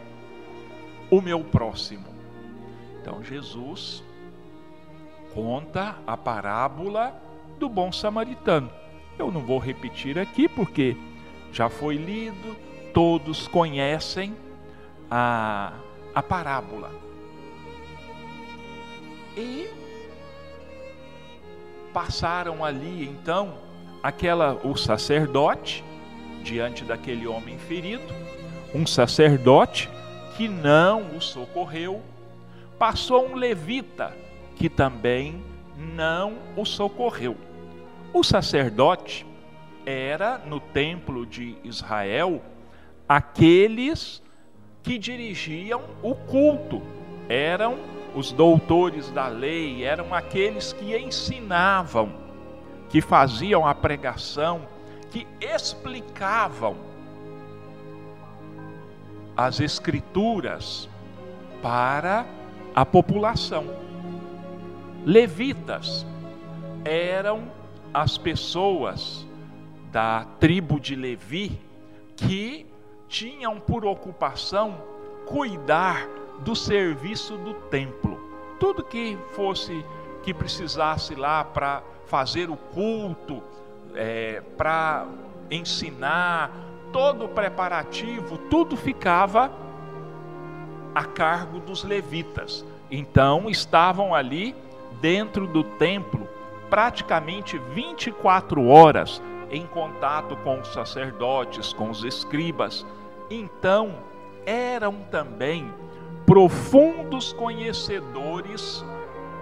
[1.10, 2.06] o meu próximo?
[3.00, 4.02] Então Jesus
[5.34, 7.14] conta a parábola
[7.58, 8.70] do bom samaritano.
[9.18, 10.96] Eu não vou repetir aqui porque
[11.52, 12.56] já foi lido,
[12.92, 14.36] todos conhecem
[15.10, 15.72] a,
[16.14, 16.90] a parábola.
[19.36, 19.68] E
[21.92, 23.54] passaram ali então
[24.02, 25.84] aquela o sacerdote
[26.42, 28.14] diante daquele homem ferido,
[28.74, 29.90] um sacerdote
[30.36, 32.00] que não o socorreu,
[32.78, 34.16] passou um levita
[34.56, 35.44] que também
[35.76, 37.36] não o socorreu.
[38.12, 39.26] O sacerdote
[39.84, 42.42] era no templo de Israel
[43.10, 44.22] aqueles
[44.84, 46.80] que dirigiam o culto,
[47.28, 47.76] eram
[48.14, 52.12] os doutores da lei, eram aqueles que ensinavam,
[52.88, 54.62] que faziam a pregação,
[55.10, 56.76] que explicavam
[59.36, 60.88] as escrituras
[61.60, 62.24] para
[62.76, 63.66] a população.
[65.04, 66.06] Levitas
[66.84, 67.50] eram
[67.92, 69.26] as pessoas
[69.90, 71.58] da tribo de Levi
[72.14, 72.69] que
[73.10, 74.80] tinham por ocupação
[75.26, 78.18] cuidar do serviço do templo.
[78.58, 79.84] Tudo que fosse
[80.22, 83.42] que precisasse lá para fazer o culto,
[83.94, 85.06] é, para
[85.50, 86.52] ensinar,
[86.92, 89.50] todo o preparativo, tudo ficava
[90.94, 92.64] a cargo dos levitas.
[92.90, 94.54] Então estavam ali
[95.00, 96.28] dentro do templo
[96.68, 99.20] praticamente 24 horas
[99.50, 102.86] em contato com os sacerdotes, com os escribas.
[103.30, 103.94] Então
[104.44, 105.72] eram também
[106.26, 108.84] profundos conhecedores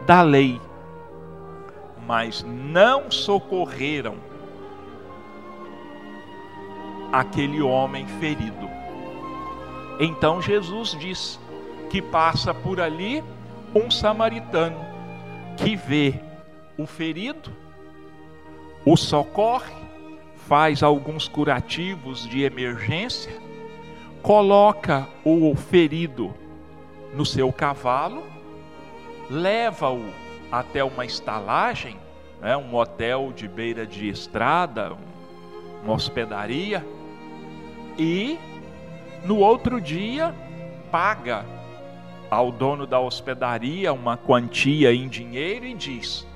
[0.07, 0.61] da lei,
[2.07, 4.17] mas não socorreram
[7.13, 8.69] aquele homem ferido.
[9.99, 11.41] Então Jesus diz
[11.91, 13.25] que passa por ali
[13.75, 14.79] um samaritano
[15.57, 16.15] que vê
[16.77, 17.51] o ferido,
[18.85, 19.75] o socorre,
[20.37, 23.48] faz alguns curativos de emergência,
[24.23, 26.35] coloca o ferido
[27.15, 28.23] no seu cavalo,
[29.31, 30.05] leva-o
[30.51, 31.97] até uma estalagem,
[32.41, 34.97] né, um hotel de beira de estrada,
[35.83, 36.85] uma hospedaria,
[37.99, 38.39] e
[39.25, 40.35] no outro dia
[40.91, 41.45] paga
[42.31, 46.27] ao dono da hospedaria uma quantia em dinheiro e diz: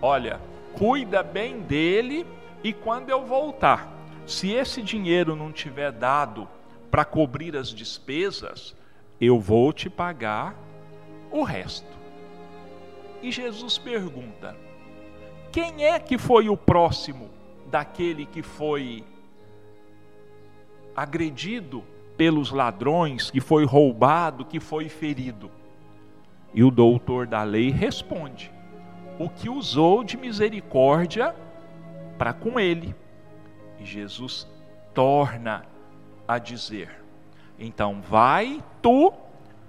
[0.00, 0.40] Olha,
[0.76, 2.26] cuida bem dele
[2.62, 3.88] e quando eu voltar,
[4.26, 6.48] se esse dinheiro não tiver dado
[6.94, 8.72] para cobrir as despesas,
[9.20, 10.54] eu vou te pagar
[11.28, 11.88] o resto.
[13.20, 14.56] E Jesus pergunta:
[15.50, 17.30] quem é que foi o próximo
[17.68, 19.02] daquele que foi
[20.94, 21.82] agredido
[22.16, 25.50] pelos ladrões, que foi roubado, que foi ferido?
[26.54, 28.52] E o doutor da lei responde:
[29.18, 31.34] o que usou de misericórdia
[32.16, 32.94] para com ele.
[33.80, 34.46] E Jesus
[34.94, 35.73] torna
[36.26, 37.04] a dizer:
[37.58, 39.12] então vai tu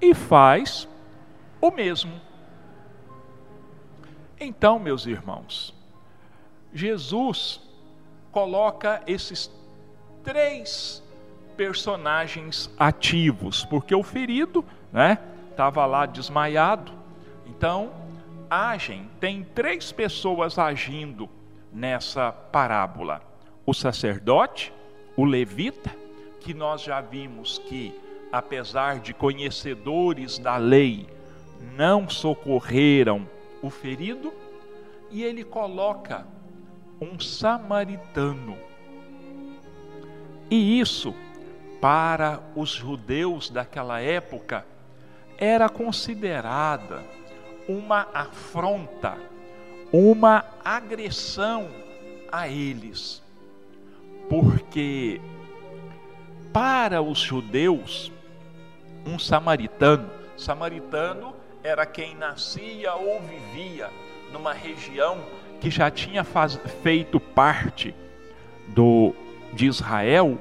[0.02, 0.88] e faz
[1.62, 2.20] o mesmo.
[4.40, 5.74] Então, meus irmãos,
[6.74, 7.62] Jesus
[8.32, 9.50] coloca esses
[10.24, 11.02] três
[11.56, 16.92] personagens ativos, porque o ferido, né, estava lá desmaiado.
[17.46, 17.94] Então,
[18.50, 21.30] agem, tem três pessoas agindo
[21.72, 23.22] nessa parábola:
[23.66, 24.74] o sacerdote,
[25.16, 25.96] o levita,
[26.46, 27.94] que nós já vimos que
[28.32, 31.08] apesar de conhecedores da lei,
[31.76, 33.28] não socorreram
[33.62, 34.34] o ferido,
[35.10, 36.28] e ele coloca
[37.00, 38.58] um samaritano.
[40.50, 41.16] E isso,
[41.80, 44.66] para os judeus daquela época,
[45.38, 47.04] era considerada
[47.68, 49.18] uma afronta,
[49.92, 51.70] uma agressão
[52.32, 53.24] a eles.
[54.30, 55.22] Porque
[56.56, 58.10] para os judeus,
[59.06, 60.10] um samaritano.
[60.38, 63.92] Samaritano era quem nascia ou vivia
[64.32, 65.22] numa região
[65.60, 67.94] que já tinha faz, feito parte
[68.70, 69.14] do,
[69.52, 70.40] de Israel,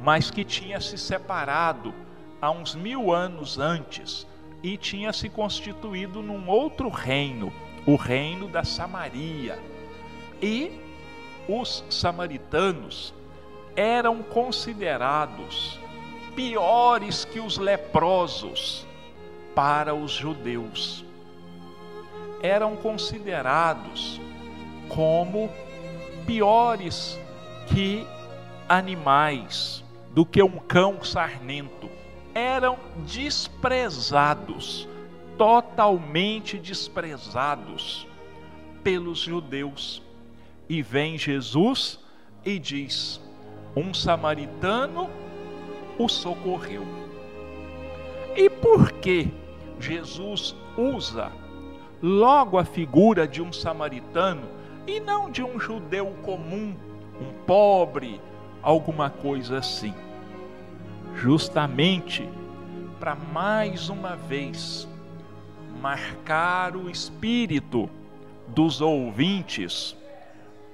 [0.00, 1.92] mas que tinha se separado
[2.40, 4.28] há uns mil anos antes
[4.62, 7.52] e tinha se constituído num outro reino,
[7.84, 9.58] o reino da Samaria.
[10.40, 10.70] E
[11.48, 13.12] os samaritanos
[13.78, 15.78] eram considerados
[16.34, 18.84] piores que os leprosos
[19.54, 21.04] para os judeus.
[22.42, 24.20] Eram considerados
[24.88, 25.48] como
[26.26, 27.16] piores
[27.68, 28.04] que
[28.68, 31.88] animais, do que um cão sarnento.
[32.34, 32.76] Eram
[33.06, 34.88] desprezados,
[35.36, 38.08] totalmente desprezados
[38.82, 40.02] pelos judeus.
[40.68, 42.00] E vem Jesus
[42.44, 43.20] e diz:
[43.78, 45.08] um samaritano
[45.98, 46.86] o socorreu.
[48.36, 49.28] E por que
[49.80, 51.30] Jesus usa
[52.02, 54.42] logo a figura de um samaritano
[54.86, 56.74] e não de um judeu comum,
[57.20, 58.20] um pobre,
[58.62, 59.94] alguma coisa assim?
[61.14, 62.28] Justamente
[62.98, 64.88] para mais uma vez
[65.80, 67.88] marcar o espírito
[68.48, 69.96] dos ouvintes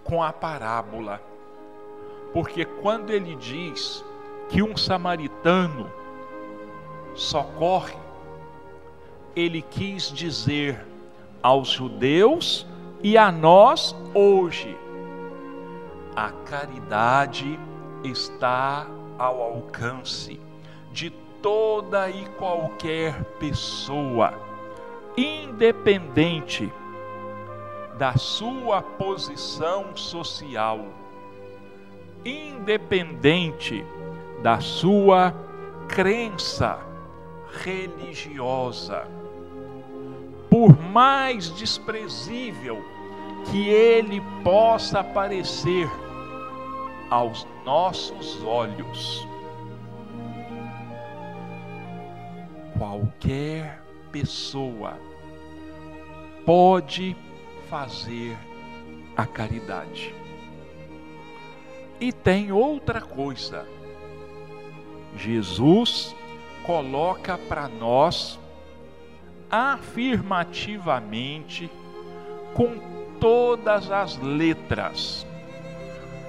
[0.02, 1.34] com a parábola.
[2.35, 4.05] Porque quando ele diz
[4.49, 5.89] que um samaritano
[7.14, 7.97] socorre,
[9.37, 10.85] ele quis dizer
[11.41, 12.66] aos judeus
[13.01, 14.76] e a nós hoje:
[16.16, 17.57] a caridade
[18.03, 20.41] está ao alcance
[20.91, 21.11] de
[21.41, 24.35] toda e qualquer pessoa,
[25.16, 26.72] independente
[27.97, 30.85] da sua posição social,
[32.24, 33.84] independente
[34.42, 35.34] da sua
[35.88, 36.78] crença
[37.62, 39.06] religiosa.
[40.48, 42.82] Por mais desprezível
[43.50, 45.88] que ele possa parecer
[47.10, 49.26] aos nossos olhos,
[52.78, 54.98] qualquer pessoa
[56.46, 57.16] pode
[57.68, 58.36] fazer
[59.16, 60.23] a caridade.
[62.01, 63.66] E tem outra coisa.
[65.16, 66.14] Jesus
[66.64, 68.38] coloca para nós
[69.51, 71.70] afirmativamente
[72.55, 72.78] com
[73.20, 75.26] todas as letras,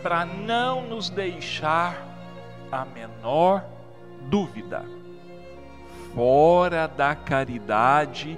[0.03, 2.05] para não nos deixar
[2.71, 3.65] a menor
[4.29, 4.85] dúvida.
[6.13, 8.37] Fora da caridade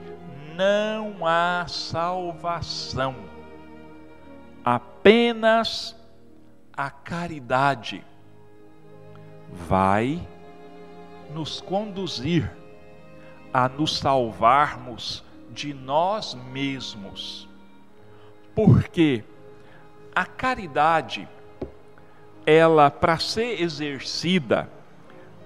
[0.56, 3.16] não há salvação.
[4.64, 5.94] Apenas
[6.78, 8.06] a caridade
[9.52, 10.22] vai
[11.34, 12.52] nos conduzir
[13.52, 17.50] a nos salvarmos de nós mesmos.
[18.54, 19.24] Porque
[20.14, 21.28] a caridade,
[22.46, 24.70] ela para ser exercida,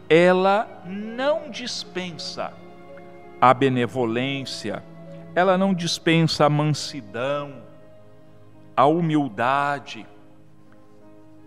[0.10, 2.54] ela não dispensa
[3.40, 4.84] a benevolência,
[5.34, 7.64] ela não dispensa a mansidão,
[8.76, 10.06] a humildade,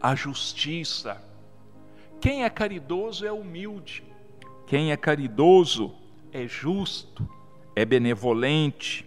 [0.04, 1.16] a justiça.
[2.20, 4.04] Quem é caridoso é humilde.
[4.66, 5.94] Quem é caridoso
[6.30, 7.26] é justo,
[7.74, 9.06] é benevolente,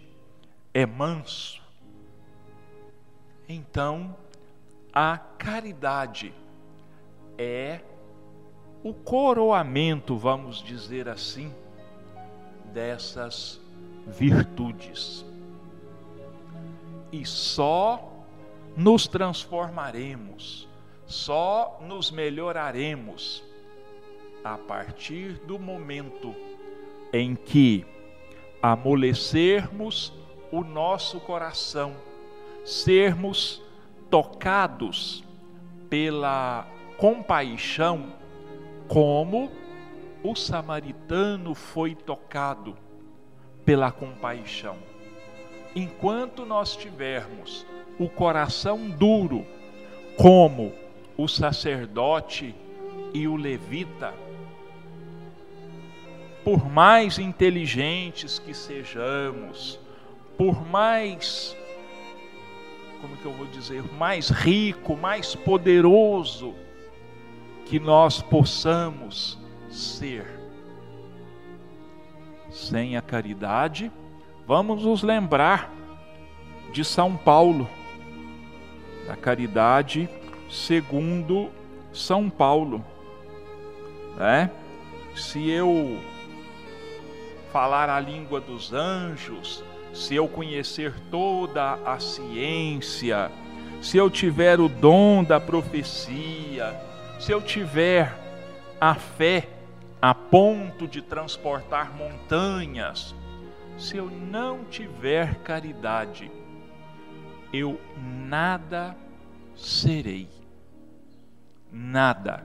[0.74, 1.62] é manso.
[3.48, 4.16] Então,
[4.92, 6.34] a caridade
[7.38, 7.80] é
[8.82, 11.54] o coroamento, vamos dizer assim,
[12.72, 13.60] dessas
[14.04, 15.24] virtudes.
[17.12, 18.12] E só
[18.76, 20.67] nos transformaremos,
[21.08, 23.42] só nos melhoraremos
[24.44, 26.34] a partir do momento
[27.12, 27.86] em que
[28.62, 30.12] amolecermos
[30.52, 31.96] o nosso coração,
[32.64, 33.62] sermos
[34.10, 35.24] tocados
[35.88, 36.66] pela
[36.98, 38.12] compaixão,
[38.86, 39.50] como
[40.22, 42.76] o samaritano foi tocado
[43.64, 44.76] pela compaixão.
[45.74, 47.64] Enquanto nós tivermos
[47.98, 49.46] o coração duro,
[50.16, 50.72] como
[51.18, 52.54] o sacerdote
[53.12, 54.14] e o levita,
[56.44, 59.80] por mais inteligentes que sejamos,
[60.36, 61.56] por mais,
[63.00, 66.54] como que eu vou dizer, mais rico, mais poderoso
[67.66, 69.36] que nós possamos
[69.68, 70.24] ser,
[72.48, 73.90] sem a caridade,
[74.46, 75.74] vamos nos lembrar
[76.72, 77.68] de São Paulo,
[79.04, 80.08] da caridade
[80.48, 81.50] segundo
[81.92, 82.84] São Paulo,
[84.16, 84.50] né?
[85.14, 86.00] Se eu
[87.52, 93.30] falar a língua dos anjos, se eu conhecer toda a ciência,
[93.80, 96.78] se eu tiver o dom da profecia,
[97.18, 98.14] se eu tiver
[98.80, 99.48] a fé
[100.00, 103.14] a ponto de transportar montanhas,
[103.76, 106.30] se eu não tiver caridade,
[107.52, 108.96] eu nada
[109.56, 110.37] serei.
[111.72, 112.44] Nada.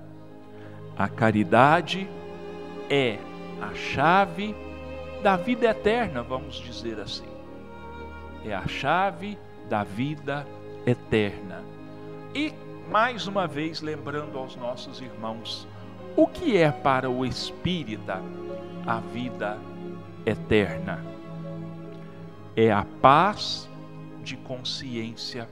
[0.98, 2.10] A caridade
[2.90, 3.18] é
[3.62, 4.56] a chave
[5.22, 7.28] da vida eterna, vamos dizer assim.
[8.46, 9.38] É a chave
[9.70, 10.46] da vida
[10.86, 11.64] eterna.
[12.36, 12.54] E,
[12.92, 15.68] mais uma vez, lembrando aos nossos irmãos,
[16.16, 18.22] o que é para o espírita
[18.86, 19.58] a vida
[20.26, 21.04] eterna?
[22.56, 23.70] É a paz
[24.22, 25.50] de consciência,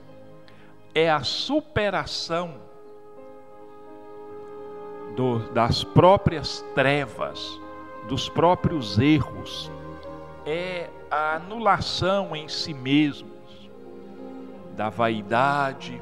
[0.94, 2.71] é a superação
[5.16, 7.60] do, das próprias trevas,
[8.08, 9.72] dos próprios erros,
[10.46, 13.32] é a anulação em si mesmos
[14.76, 16.02] da vaidade,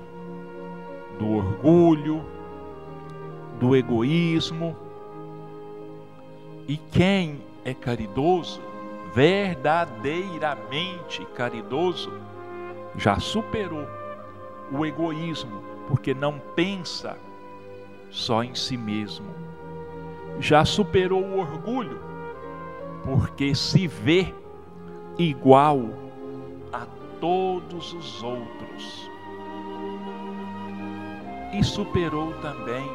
[1.17, 2.25] do orgulho,
[3.59, 4.77] do egoísmo.
[6.67, 8.61] E quem é caridoso,
[9.13, 12.13] verdadeiramente caridoso,
[12.95, 13.85] já superou
[14.71, 17.17] o egoísmo, porque não pensa
[18.09, 19.27] só em si mesmo.
[20.39, 22.01] Já superou o orgulho,
[23.03, 24.33] porque se vê
[25.17, 25.81] igual
[26.71, 26.85] a
[27.19, 29.09] todos os outros.
[31.53, 32.87] E superou também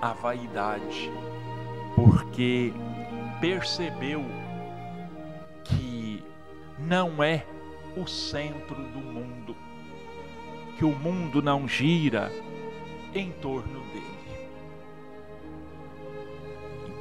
[0.00, 1.12] a vaidade,
[1.94, 2.72] porque
[3.40, 4.24] percebeu
[5.64, 6.24] que
[6.78, 7.44] não é
[7.96, 9.54] o centro do mundo,
[10.78, 12.32] que o mundo não gira
[13.14, 13.80] em torno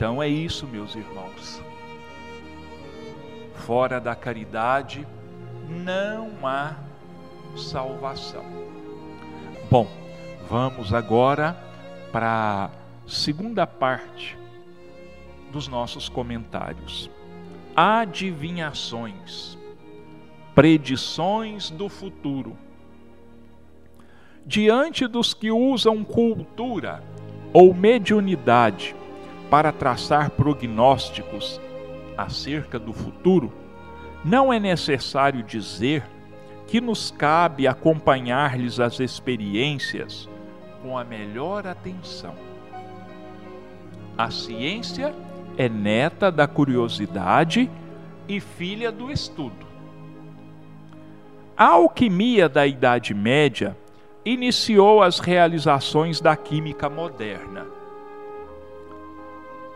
[0.01, 1.61] Então é isso, meus irmãos.
[3.53, 5.05] Fora da caridade
[5.69, 6.73] não há
[7.55, 8.43] salvação.
[9.69, 9.87] Bom,
[10.49, 11.55] vamos agora
[12.11, 12.71] para
[13.05, 14.35] a segunda parte
[15.51, 17.07] dos nossos comentários.
[17.75, 19.55] Adivinhações,
[20.55, 22.57] predições do futuro.
[24.47, 27.03] Diante dos que usam cultura
[27.53, 28.95] ou mediunidade
[29.51, 31.59] para traçar prognósticos
[32.17, 33.51] acerca do futuro,
[34.23, 36.05] não é necessário dizer
[36.67, 40.29] que nos cabe acompanhar-lhes as experiências
[40.81, 42.33] com a melhor atenção.
[44.17, 45.13] A ciência
[45.57, 47.69] é neta da curiosidade
[48.29, 49.67] e filha do estudo.
[51.57, 53.75] A alquimia da Idade Média
[54.23, 57.80] iniciou as realizações da química moderna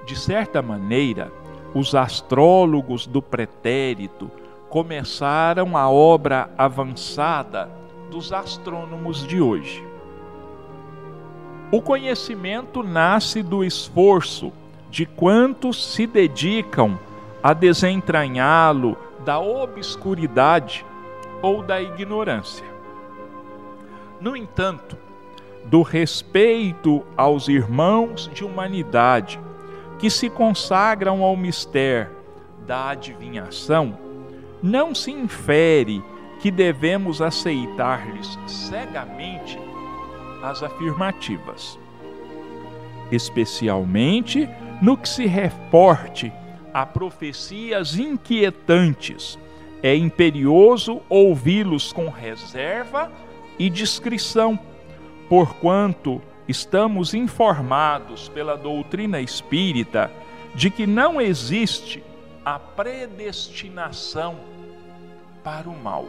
[0.06, 1.32] de certa maneira,
[1.74, 4.30] os astrólogos do pretérito
[4.70, 7.70] começaram a obra avançada
[8.10, 9.86] dos astrônomos de hoje.
[11.72, 14.53] O conhecimento nasce do esforço
[14.91, 16.97] de quantos se dedicam
[17.41, 18.95] a desentranhá-lo
[19.26, 20.86] da obscuridade
[21.41, 22.66] ou da ignorância.
[24.22, 24.97] No entanto,
[25.66, 29.39] do respeito aos irmãos de humanidade
[30.06, 32.16] que se consagram ao mistério
[32.68, 33.97] da adivinhação,
[34.62, 35.99] não se infere
[36.39, 39.58] que devemos aceitar-lhes cegamente
[40.43, 41.80] as afirmativas,
[43.12, 44.47] especialmente
[44.80, 46.32] no que se reporte
[46.72, 49.39] a profecias inquietantes.
[49.82, 53.12] É imperioso ouvi-los com reserva
[53.58, 54.60] e discrição,
[55.28, 60.12] porquanto estamos informados pela doutrina espírita
[60.54, 62.04] de que não existe
[62.43, 64.38] a predestinação
[65.43, 66.06] para o mal.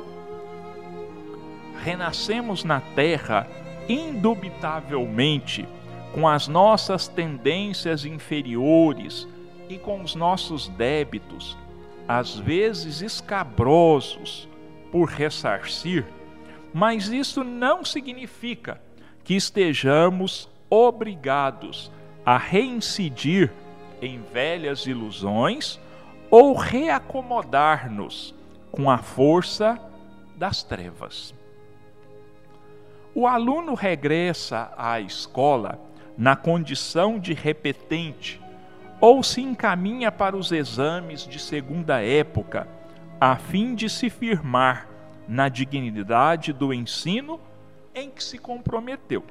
[1.82, 3.48] Renascemos na terra
[3.88, 5.66] indubitavelmente
[6.12, 9.28] com as nossas tendências inferiores
[9.68, 11.56] e com os nossos débitos,
[12.08, 14.48] às vezes escabrosos,
[14.90, 16.06] por ressarcir,
[16.72, 18.80] mas isso não significa
[19.26, 21.90] que estejamos obrigados
[22.24, 23.52] a reincidir
[24.00, 25.80] em velhas ilusões
[26.30, 28.32] ou reacomodar-nos
[28.70, 29.80] com a força
[30.36, 31.34] das trevas.
[33.12, 35.80] O aluno regressa à escola
[36.16, 38.40] na condição de repetente
[39.00, 42.68] ou se encaminha para os exames de segunda época,
[43.20, 44.88] a fim de se firmar
[45.26, 47.40] na dignidade do ensino
[47.96, 49.24] em que se comprometeu.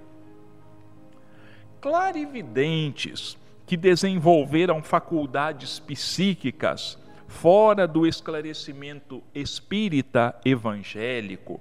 [1.80, 3.38] Clarividentes
[3.68, 6.98] que desenvolveram faculdades psíquicas
[7.28, 11.60] fora do esclarecimento espírita evangélico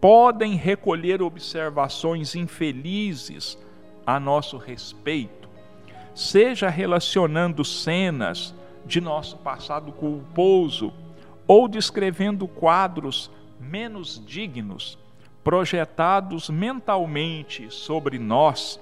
[0.00, 3.58] podem recolher observações infelizes
[4.06, 5.48] a nosso respeito,
[6.14, 10.92] seja relacionando cenas de nosso passado culposo
[11.46, 14.98] ou descrevendo quadros menos dignos
[15.44, 18.80] projetados mentalmente sobre nós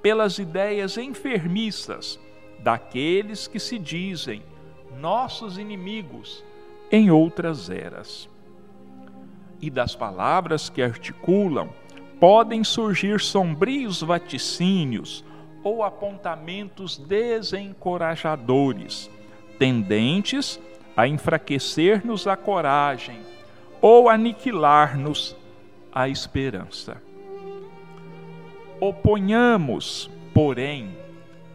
[0.00, 2.18] pelas ideias enfermiças
[2.60, 4.42] daqueles que se dizem
[4.98, 6.42] nossos inimigos
[6.90, 8.28] em outras eras.
[9.60, 11.68] E das palavras que articulam
[12.20, 15.24] podem surgir sombrios vaticínios
[15.64, 19.10] ou apontamentos desencorajadores,
[19.58, 20.60] tendentes
[20.96, 23.20] a enfraquecer-nos a coragem
[23.80, 25.36] ou aniquilar-nos
[25.94, 27.00] a esperança.
[28.80, 30.96] Oponhamos, porém,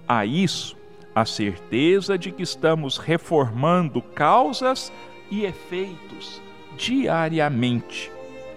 [0.08, 0.78] a isso
[1.14, 4.92] a certeza de que estamos reformando causas
[5.30, 6.42] e efeitos
[6.78, 8.10] diariamente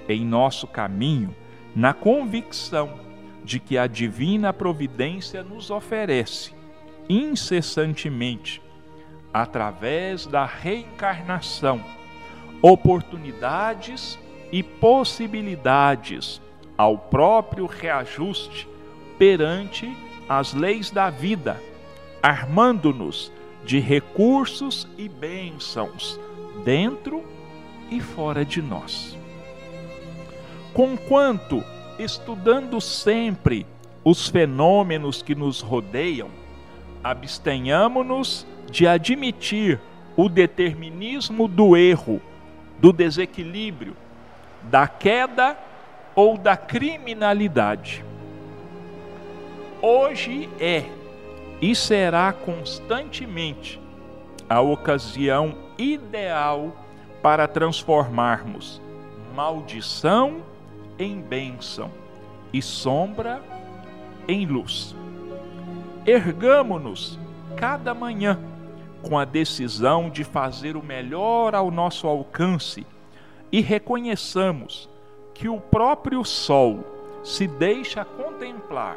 [0.08, 1.34] em nosso caminho,
[1.74, 3.00] na convicção
[3.44, 6.54] de que a divina providência nos oferece
[7.08, 8.62] incessantemente,
[9.34, 11.82] através da reencarnação,
[12.60, 14.18] oportunidades
[14.52, 16.40] e possibilidades
[16.76, 18.68] ao próprio reajuste
[19.18, 19.90] perante
[20.28, 21.60] as leis da vida,
[22.22, 23.32] armando-nos
[23.64, 26.20] de recursos e bênçãos
[26.64, 27.24] dentro
[27.90, 29.16] e fora de nós.
[30.72, 31.62] Conquanto,
[31.98, 33.66] estudando sempre
[34.04, 36.28] os fenômenos que nos rodeiam,
[37.04, 39.80] abstenhamos-nos de admitir
[40.16, 42.20] o determinismo do erro,
[42.80, 43.94] do desequilíbrio,
[44.64, 45.56] da queda
[46.14, 48.04] ou da criminalidade.
[49.80, 50.84] Hoje é
[51.60, 53.80] e será constantemente
[54.48, 56.76] a ocasião ideal
[57.22, 58.80] para transformarmos
[59.34, 60.42] maldição
[60.98, 61.90] em bênção
[62.52, 63.40] e sombra
[64.28, 64.94] em luz.
[66.04, 67.18] Ergamo-nos
[67.56, 68.38] cada manhã
[69.02, 72.86] com a decisão de fazer o melhor ao nosso alcance
[73.52, 74.88] e reconheçamos
[75.34, 76.80] que o próprio sol
[77.22, 78.96] se deixa contemplar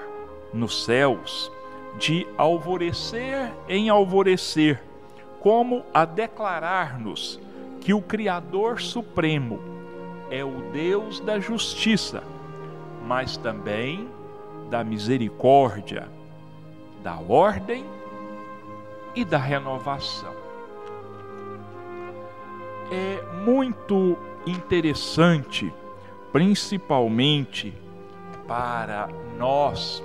[0.53, 1.51] nos céus
[1.99, 4.82] de alvorecer em alvorecer,
[5.41, 7.39] como a declarar-nos
[7.82, 9.60] que o Criador Supremo
[10.32, 12.24] é o Deus da justiça,
[13.06, 14.10] mas também
[14.70, 16.10] da misericórdia,
[17.03, 17.86] da ordem
[19.16, 20.34] e da renovação.
[22.91, 25.74] É muito interessante,
[26.32, 27.74] principalmente
[28.48, 30.04] para nós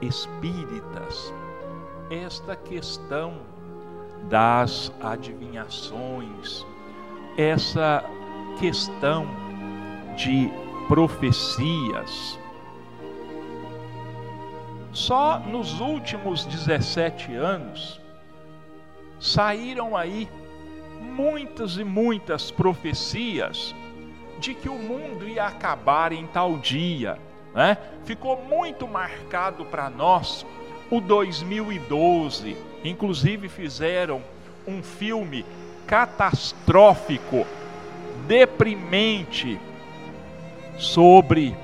[0.00, 1.32] espíritas,
[2.10, 3.34] esta questão
[4.28, 6.66] das adivinhações,
[7.36, 8.04] essa
[8.58, 9.26] questão
[10.16, 10.50] de
[10.88, 12.38] profecias.
[14.92, 18.00] Só nos últimos 17 anos
[19.20, 20.28] saíram aí
[21.00, 23.74] muitas e muitas profecias
[24.38, 27.18] de que o mundo ia acabar em tal dia.
[27.54, 27.76] Né?
[28.04, 30.46] Ficou muito marcado para nós
[30.90, 32.56] o 2012.
[32.84, 34.22] Inclusive fizeram
[34.66, 35.44] um filme
[35.86, 37.46] catastrófico,
[38.26, 39.58] deprimente,
[40.76, 41.56] sobre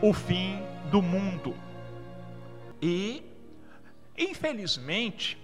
[0.00, 0.60] o fim
[0.90, 1.54] do mundo.
[2.80, 3.24] E,
[4.16, 5.38] infelizmente,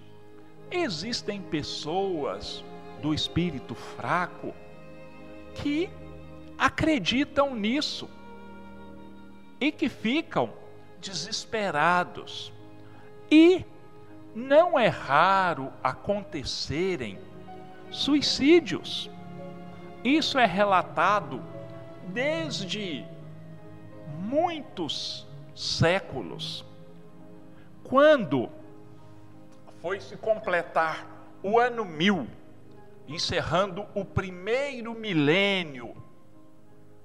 [0.71, 2.65] existem pessoas
[3.01, 4.55] do espírito fraco
[5.55, 5.91] que
[6.63, 8.09] acreditam nisso
[9.61, 10.53] e que ficam
[11.01, 12.53] desesperados.
[13.29, 13.65] E
[14.33, 17.19] não é raro acontecerem
[17.91, 19.11] suicídios.
[20.05, 21.43] Isso é relatado
[22.07, 23.05] desde
[24.21, 26.65] muitos séculos.
[27.83, 28.49] Quando
[29.81, 31.09] foi se completar
[31.43, 32.29] o ano mil,
[33.09, 36.02] encerrando o primeiro milênio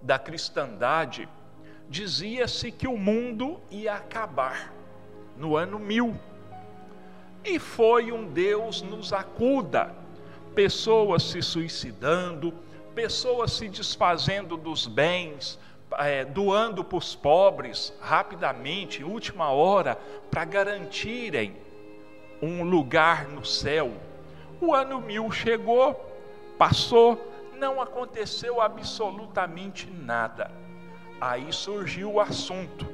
[0.08, 1.28] da cristandade,
[1.90, 4.74] dizia-se que o mundo ia acabar
[5.36, 6.16] no ano mil.
[7.44, 9.94] E foi um Deus nos acuda,
[10.56, 12.54] pessoas se suicidando,
[12.96, 15.60] pessoas se desfazendo dos bens,
[16.00, 20.00] é, doando para os pobres rapidamente, última hora,
[20.32, 21.54] para garantirem
[22.42, 23.92] um lugar no céu.
[24.62, 25.94] O ano mil chegou,
[26.58, 27.22] passou,
[27.58, 30.52] não aconteceu absolutamente nada.
[31.20, 32.86] Aí surgiu o assunto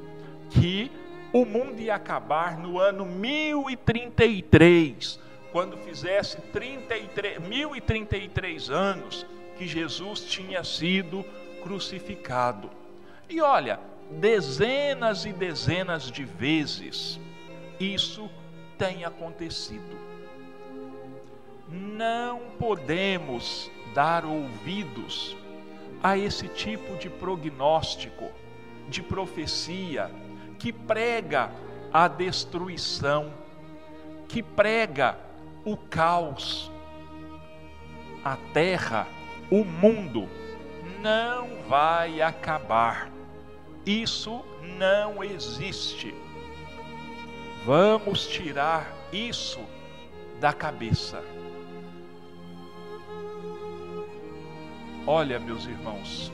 [0.50, 0.90] que
[1.32, 5.20] o mundo ia acabar no ano 1033,
[5.52, 11.24] quando fizesse 33, 1033 anos que Jesus tinha sido
[11.62, 12.70] crucificado.
[13.28, 17.20] E olha, dezenas e dezenas de vezes
[17.80, 18.30] isso
[18.78, 19.98] tem acontecido.
[21.68, 25.36] Não podemos dar ouvidos
[26.02, 28.30] a esse tipo de prognóstico,
[28.88, 30.10] de profecia,
[30.58, 31.50] que prega
[31.92, 33.32] a destruição,
[34.28, 35.16] que prega
[35.64, 36.70] o caos.
[38.22, 39.06] A terra,
[39.50, 40.28] o mundo,
[41.00, 43.10] não vai acabar.
[43.86, 44.44] Isso
[44.78, 46.14] não existe.
[47.64, 49.60] Vamos tirar isso
[50.40, 51.22] da cabeça.
[55.06, 56.32] Olha, meus irmãos,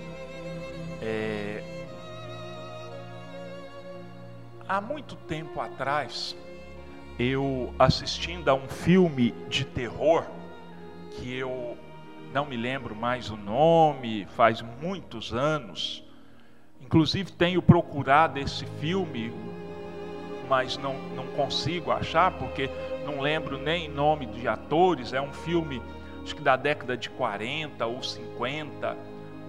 [1.03, 1.63] é...
[4.69, 6.37] há muito tempo atrás,
[7.19, 10.25] eu assistindo a um filme de terror,
[11.17, 11.77] que eu
[12.33, 16.05] não me lembro mais o nome, faz muitos anos.
[16.81, 19.33] Inclusive tenho procurado esse filme,
[20.49, 22.71] mas não, não consigo achar, porque
[23.05, 25.13] não lembro nem nome de atores.
[25.13, 25.83] É um filme,
[26.23, 28.97] acho que da década de 40 ou 50,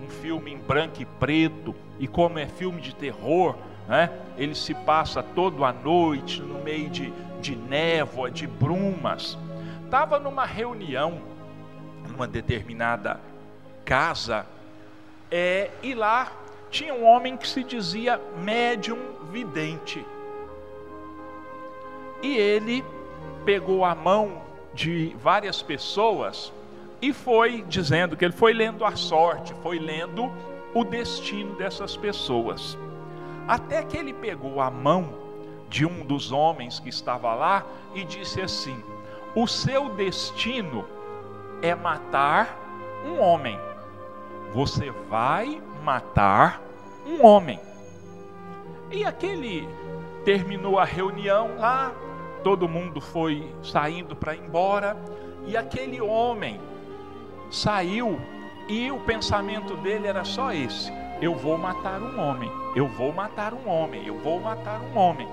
[0.02, 1.76] um filme em branco e preto.
[2.00, 3.56] E como é filme de terror,
[3.88, 4.10] né?
[4.38, 9.38] ele se passa todo à noite, no meio de, de névoa, de brumas.
[9.86, 11.32] Estava numa reunião
[12.10, 13.20] numa determinada
[13.86, 14.46] casa,
[15.30, 16.32] é, e lá
[16.70, 18.98] tinha um homem que se dizia médium
[19.32, 20.06] vidente.
[22.22, 22.84] E ele
[23.44, 24.42] pegou a mão
[24.74, 26.54] de várias pessoas
[27.02, 30.32] e foi dizendo que ele foi lendo a sorte, foi lendo
[30.74, 32.78] o destino dessas pessoas.
[33.48, 35.14] Até que ele pegou a mão
[35.68, 38.82] de um dos homens que estava lá e disse assim:
[39.34, 40.86] O seu destino
[41.62, 42.58] é matar
[43.06, 43.60] um homem.
[44.54, 46.62] Você vai matar
[47.08, 47.60] um homem.
[48.92, 49.68] E aquele
[50.24, 51.92] terminou a reunião lá,
[52.44, 54.96] todo mundo foi saindo para ir embora,
[55.48, 56.60] e aquele homem
[57.52, 58.20] saiu
[58.68, 60.92] e o pensamento dele era só esse:
[61.22, 65.28] eu vou matar um homem, eu vou matar um homem, eu vou matar um homem.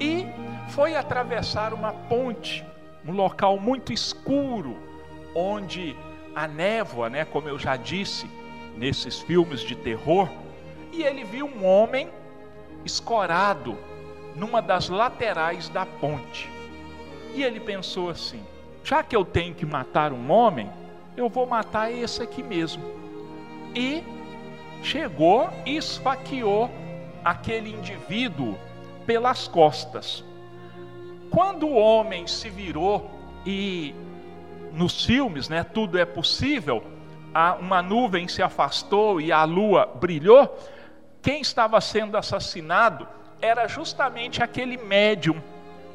[0.00, 0.26] E
[0.70, 2.64] foi atravessar uma ponte,
[3.06, 4.76] um local muito escuro,
[5.34, 5.94] onde
[6.34, 8.28] a névoa, né, como eu já disse,
[8.76, 10.28] nesses filmes de terror,
[10.92, 12.08] e ele viu um homem
[12.84, 13.78] escorado
[14.34, 16.50] numa das laterais da ponte.
[17.34, 18.42] E ele pensou assim:
[18.82, 20.70] já que eu tenho que matar um homem,
[21.16, 22.82] eu vou matar esse aqui mesmo.
[23.74, 24.02] E
[24.82, 26.70] chegou e esfaqueou
[27.24, 28.56] aquele indivíduo
[29.06, 30.24] pelas costas.
[31.30, 33.10] Quando o homem se virou
[33.46, 33.94] e
[34.72, 36.82] nos filmes, né, tudo é possível,
[37.60, 40.58] uma nuvem se afastou e a lua brilhou,
[41.22, 43.06] quem estava sendo assassinado
[43.40, 45.40] era justamente aquele médium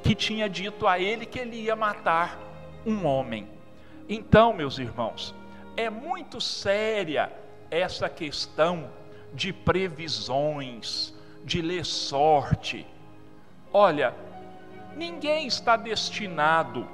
[0.01, 2.39] que tinha dito a ele que ele ia matar
[2.85, 3.56] um homem.
[4.09, 5.35] Então, meus irmãos,
[5.75, 7.31] é muito séria
[7.69, 8.89] essa questão
[9.33, 12.87] de previsões, de ler sorte.
[13.73, 14.15] Olha,
[14.95, 16.87] ninguém está destinado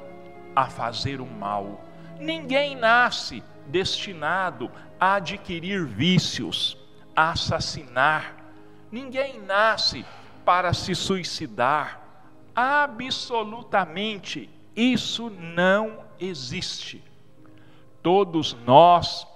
[0.56, 1.86] a fazer o mal.
[2.20, 6.78] Ninguém nasce destinado a adquirir vícios,
[7.16, 8.36] a assassinar.
[8.92, 10.04] Ninguém nasce
[10.44, 12.02] para se suicidar.
[12.56, 17.04] Absolutamente isso não existe.
[18.02, 19.28] Todos nós,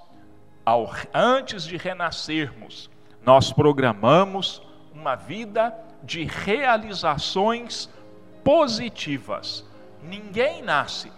[0.65, 2.89] ao, antes de renascermos,
[3.25, 4.61] nós programamos
[4.93, 5.73] uma vida
[6.03, 7.89] de realizações
[8.43, 9.65] positivas
[10.01, 11.11] Ninguém nasce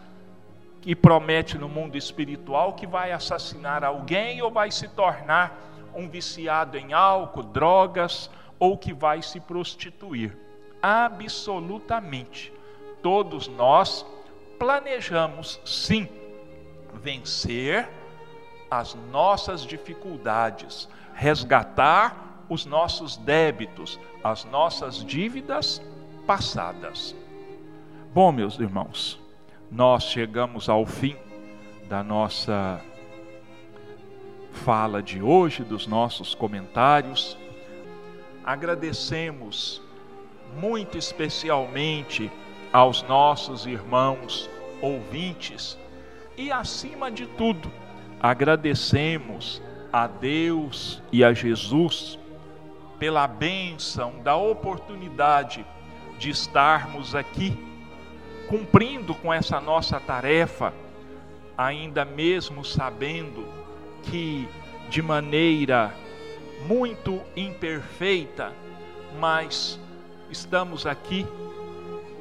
[0.85, 5.55] e promete no mundo espiritual que vai assassinar alguém ou vai se tornar
[5.93, 10.37] um viciado em álcool, drogas ou que vai se prostituir.
[10.81, 12.53] Absolutamente.
[13.03, 14.05] Todos nós
[14.59, 16.07] planejamos sim
[16.93, 17.89] vencer
[18.69, 25.81] as nossas dificuldades, resgatar os nossos débitos, as nossas dívidas
[26.27, 27.15] passadas.
[28.13, 29.19] Bom, meus irmãos,
[29.71, 31.15] nós chegamos ao fim
[31.87, 32.81] da nossa
[34.51, 37.37] fala de hoje, dos nossos comentários.
[38.43, 39.81] Agradecemos
[40.59, 42.31] muito especialmente
[42.71, 44.49] aos nossos irmãos
[44.81, 45.77] ouvintes.
[46.37, 47.71] E, acima de tudo,
[48.19, 49.61] agradecemos
[49.91, 52.17] a Deus e a Jesus
[52.97, 55.65] pela bênção da oportunidade
[56.17, 57.57] de estarmos aqui
[58.47, 60.73] cumprindo com essa nossa tarefa,
[61.57, 63.45] ainda mesmo sabendo
[64.03, 64.47] que
[64.89, 65.93] de maneira
[66.67, 68.51] muito imperfeita,
[69.19, 69.79] mas
[70.29, 71.25] estamos aqui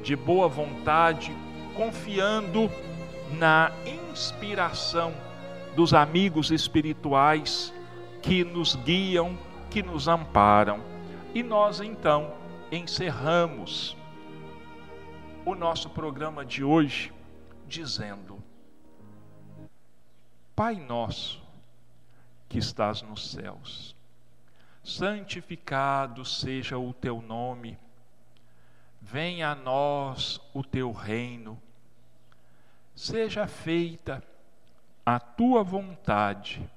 [0.01, 1.35] de boa vontade,
[1.75, 2.69] confiando
[3.31, 3.71] na
[4.11, 5.13] inspiração
[5.75, 7.73] dos amigos espirituais
[8.21, 9.37] que nos guiam,
[9.69, 10.81] que nos amparam.
[11.33, 12.33] E nós então
[12.71, 13.95] encerramos
[15.45, 17.13] o nosso programa de hoje
[17.67, 18.41] dizendo:
[20.55, 21.41] Pai nosso
[22.47, 23.95] que estás nos céus,
[24.83, 27.77] santificado seja o teu nome,
[29.11, 31.59] venha a nós o teu reino,
[32.95, 34.23] seja feita
[35.03, 36.69] a tua vontade,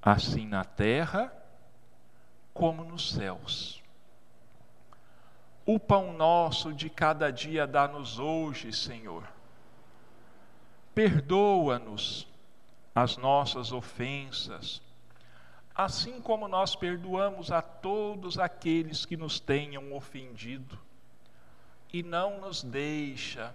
[0.00, 1.30] assim na terra
[2.54, 3.82] como nos céus.
[5.66, 9.28] O pão nosso de cada dia dá-nos hoje, Senhor.
[10.94, 12.26] Perdoa-nos
[12.94, 14.80] as nossas ofensas
[15.78, 20.76] assim como nós perdoamos a todos aqueles que nos tenham ofendido,
[21.92, 23.54] e não nos deixa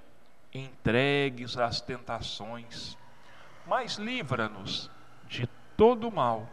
[0.53, 2.97] entregues às tentações,
[3.67, 4.89] mas livra-nos
[5.27, 5.45] de
[5.75, 6.47] todo mal,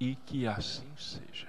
[0.00, 1.46] e que assim seja.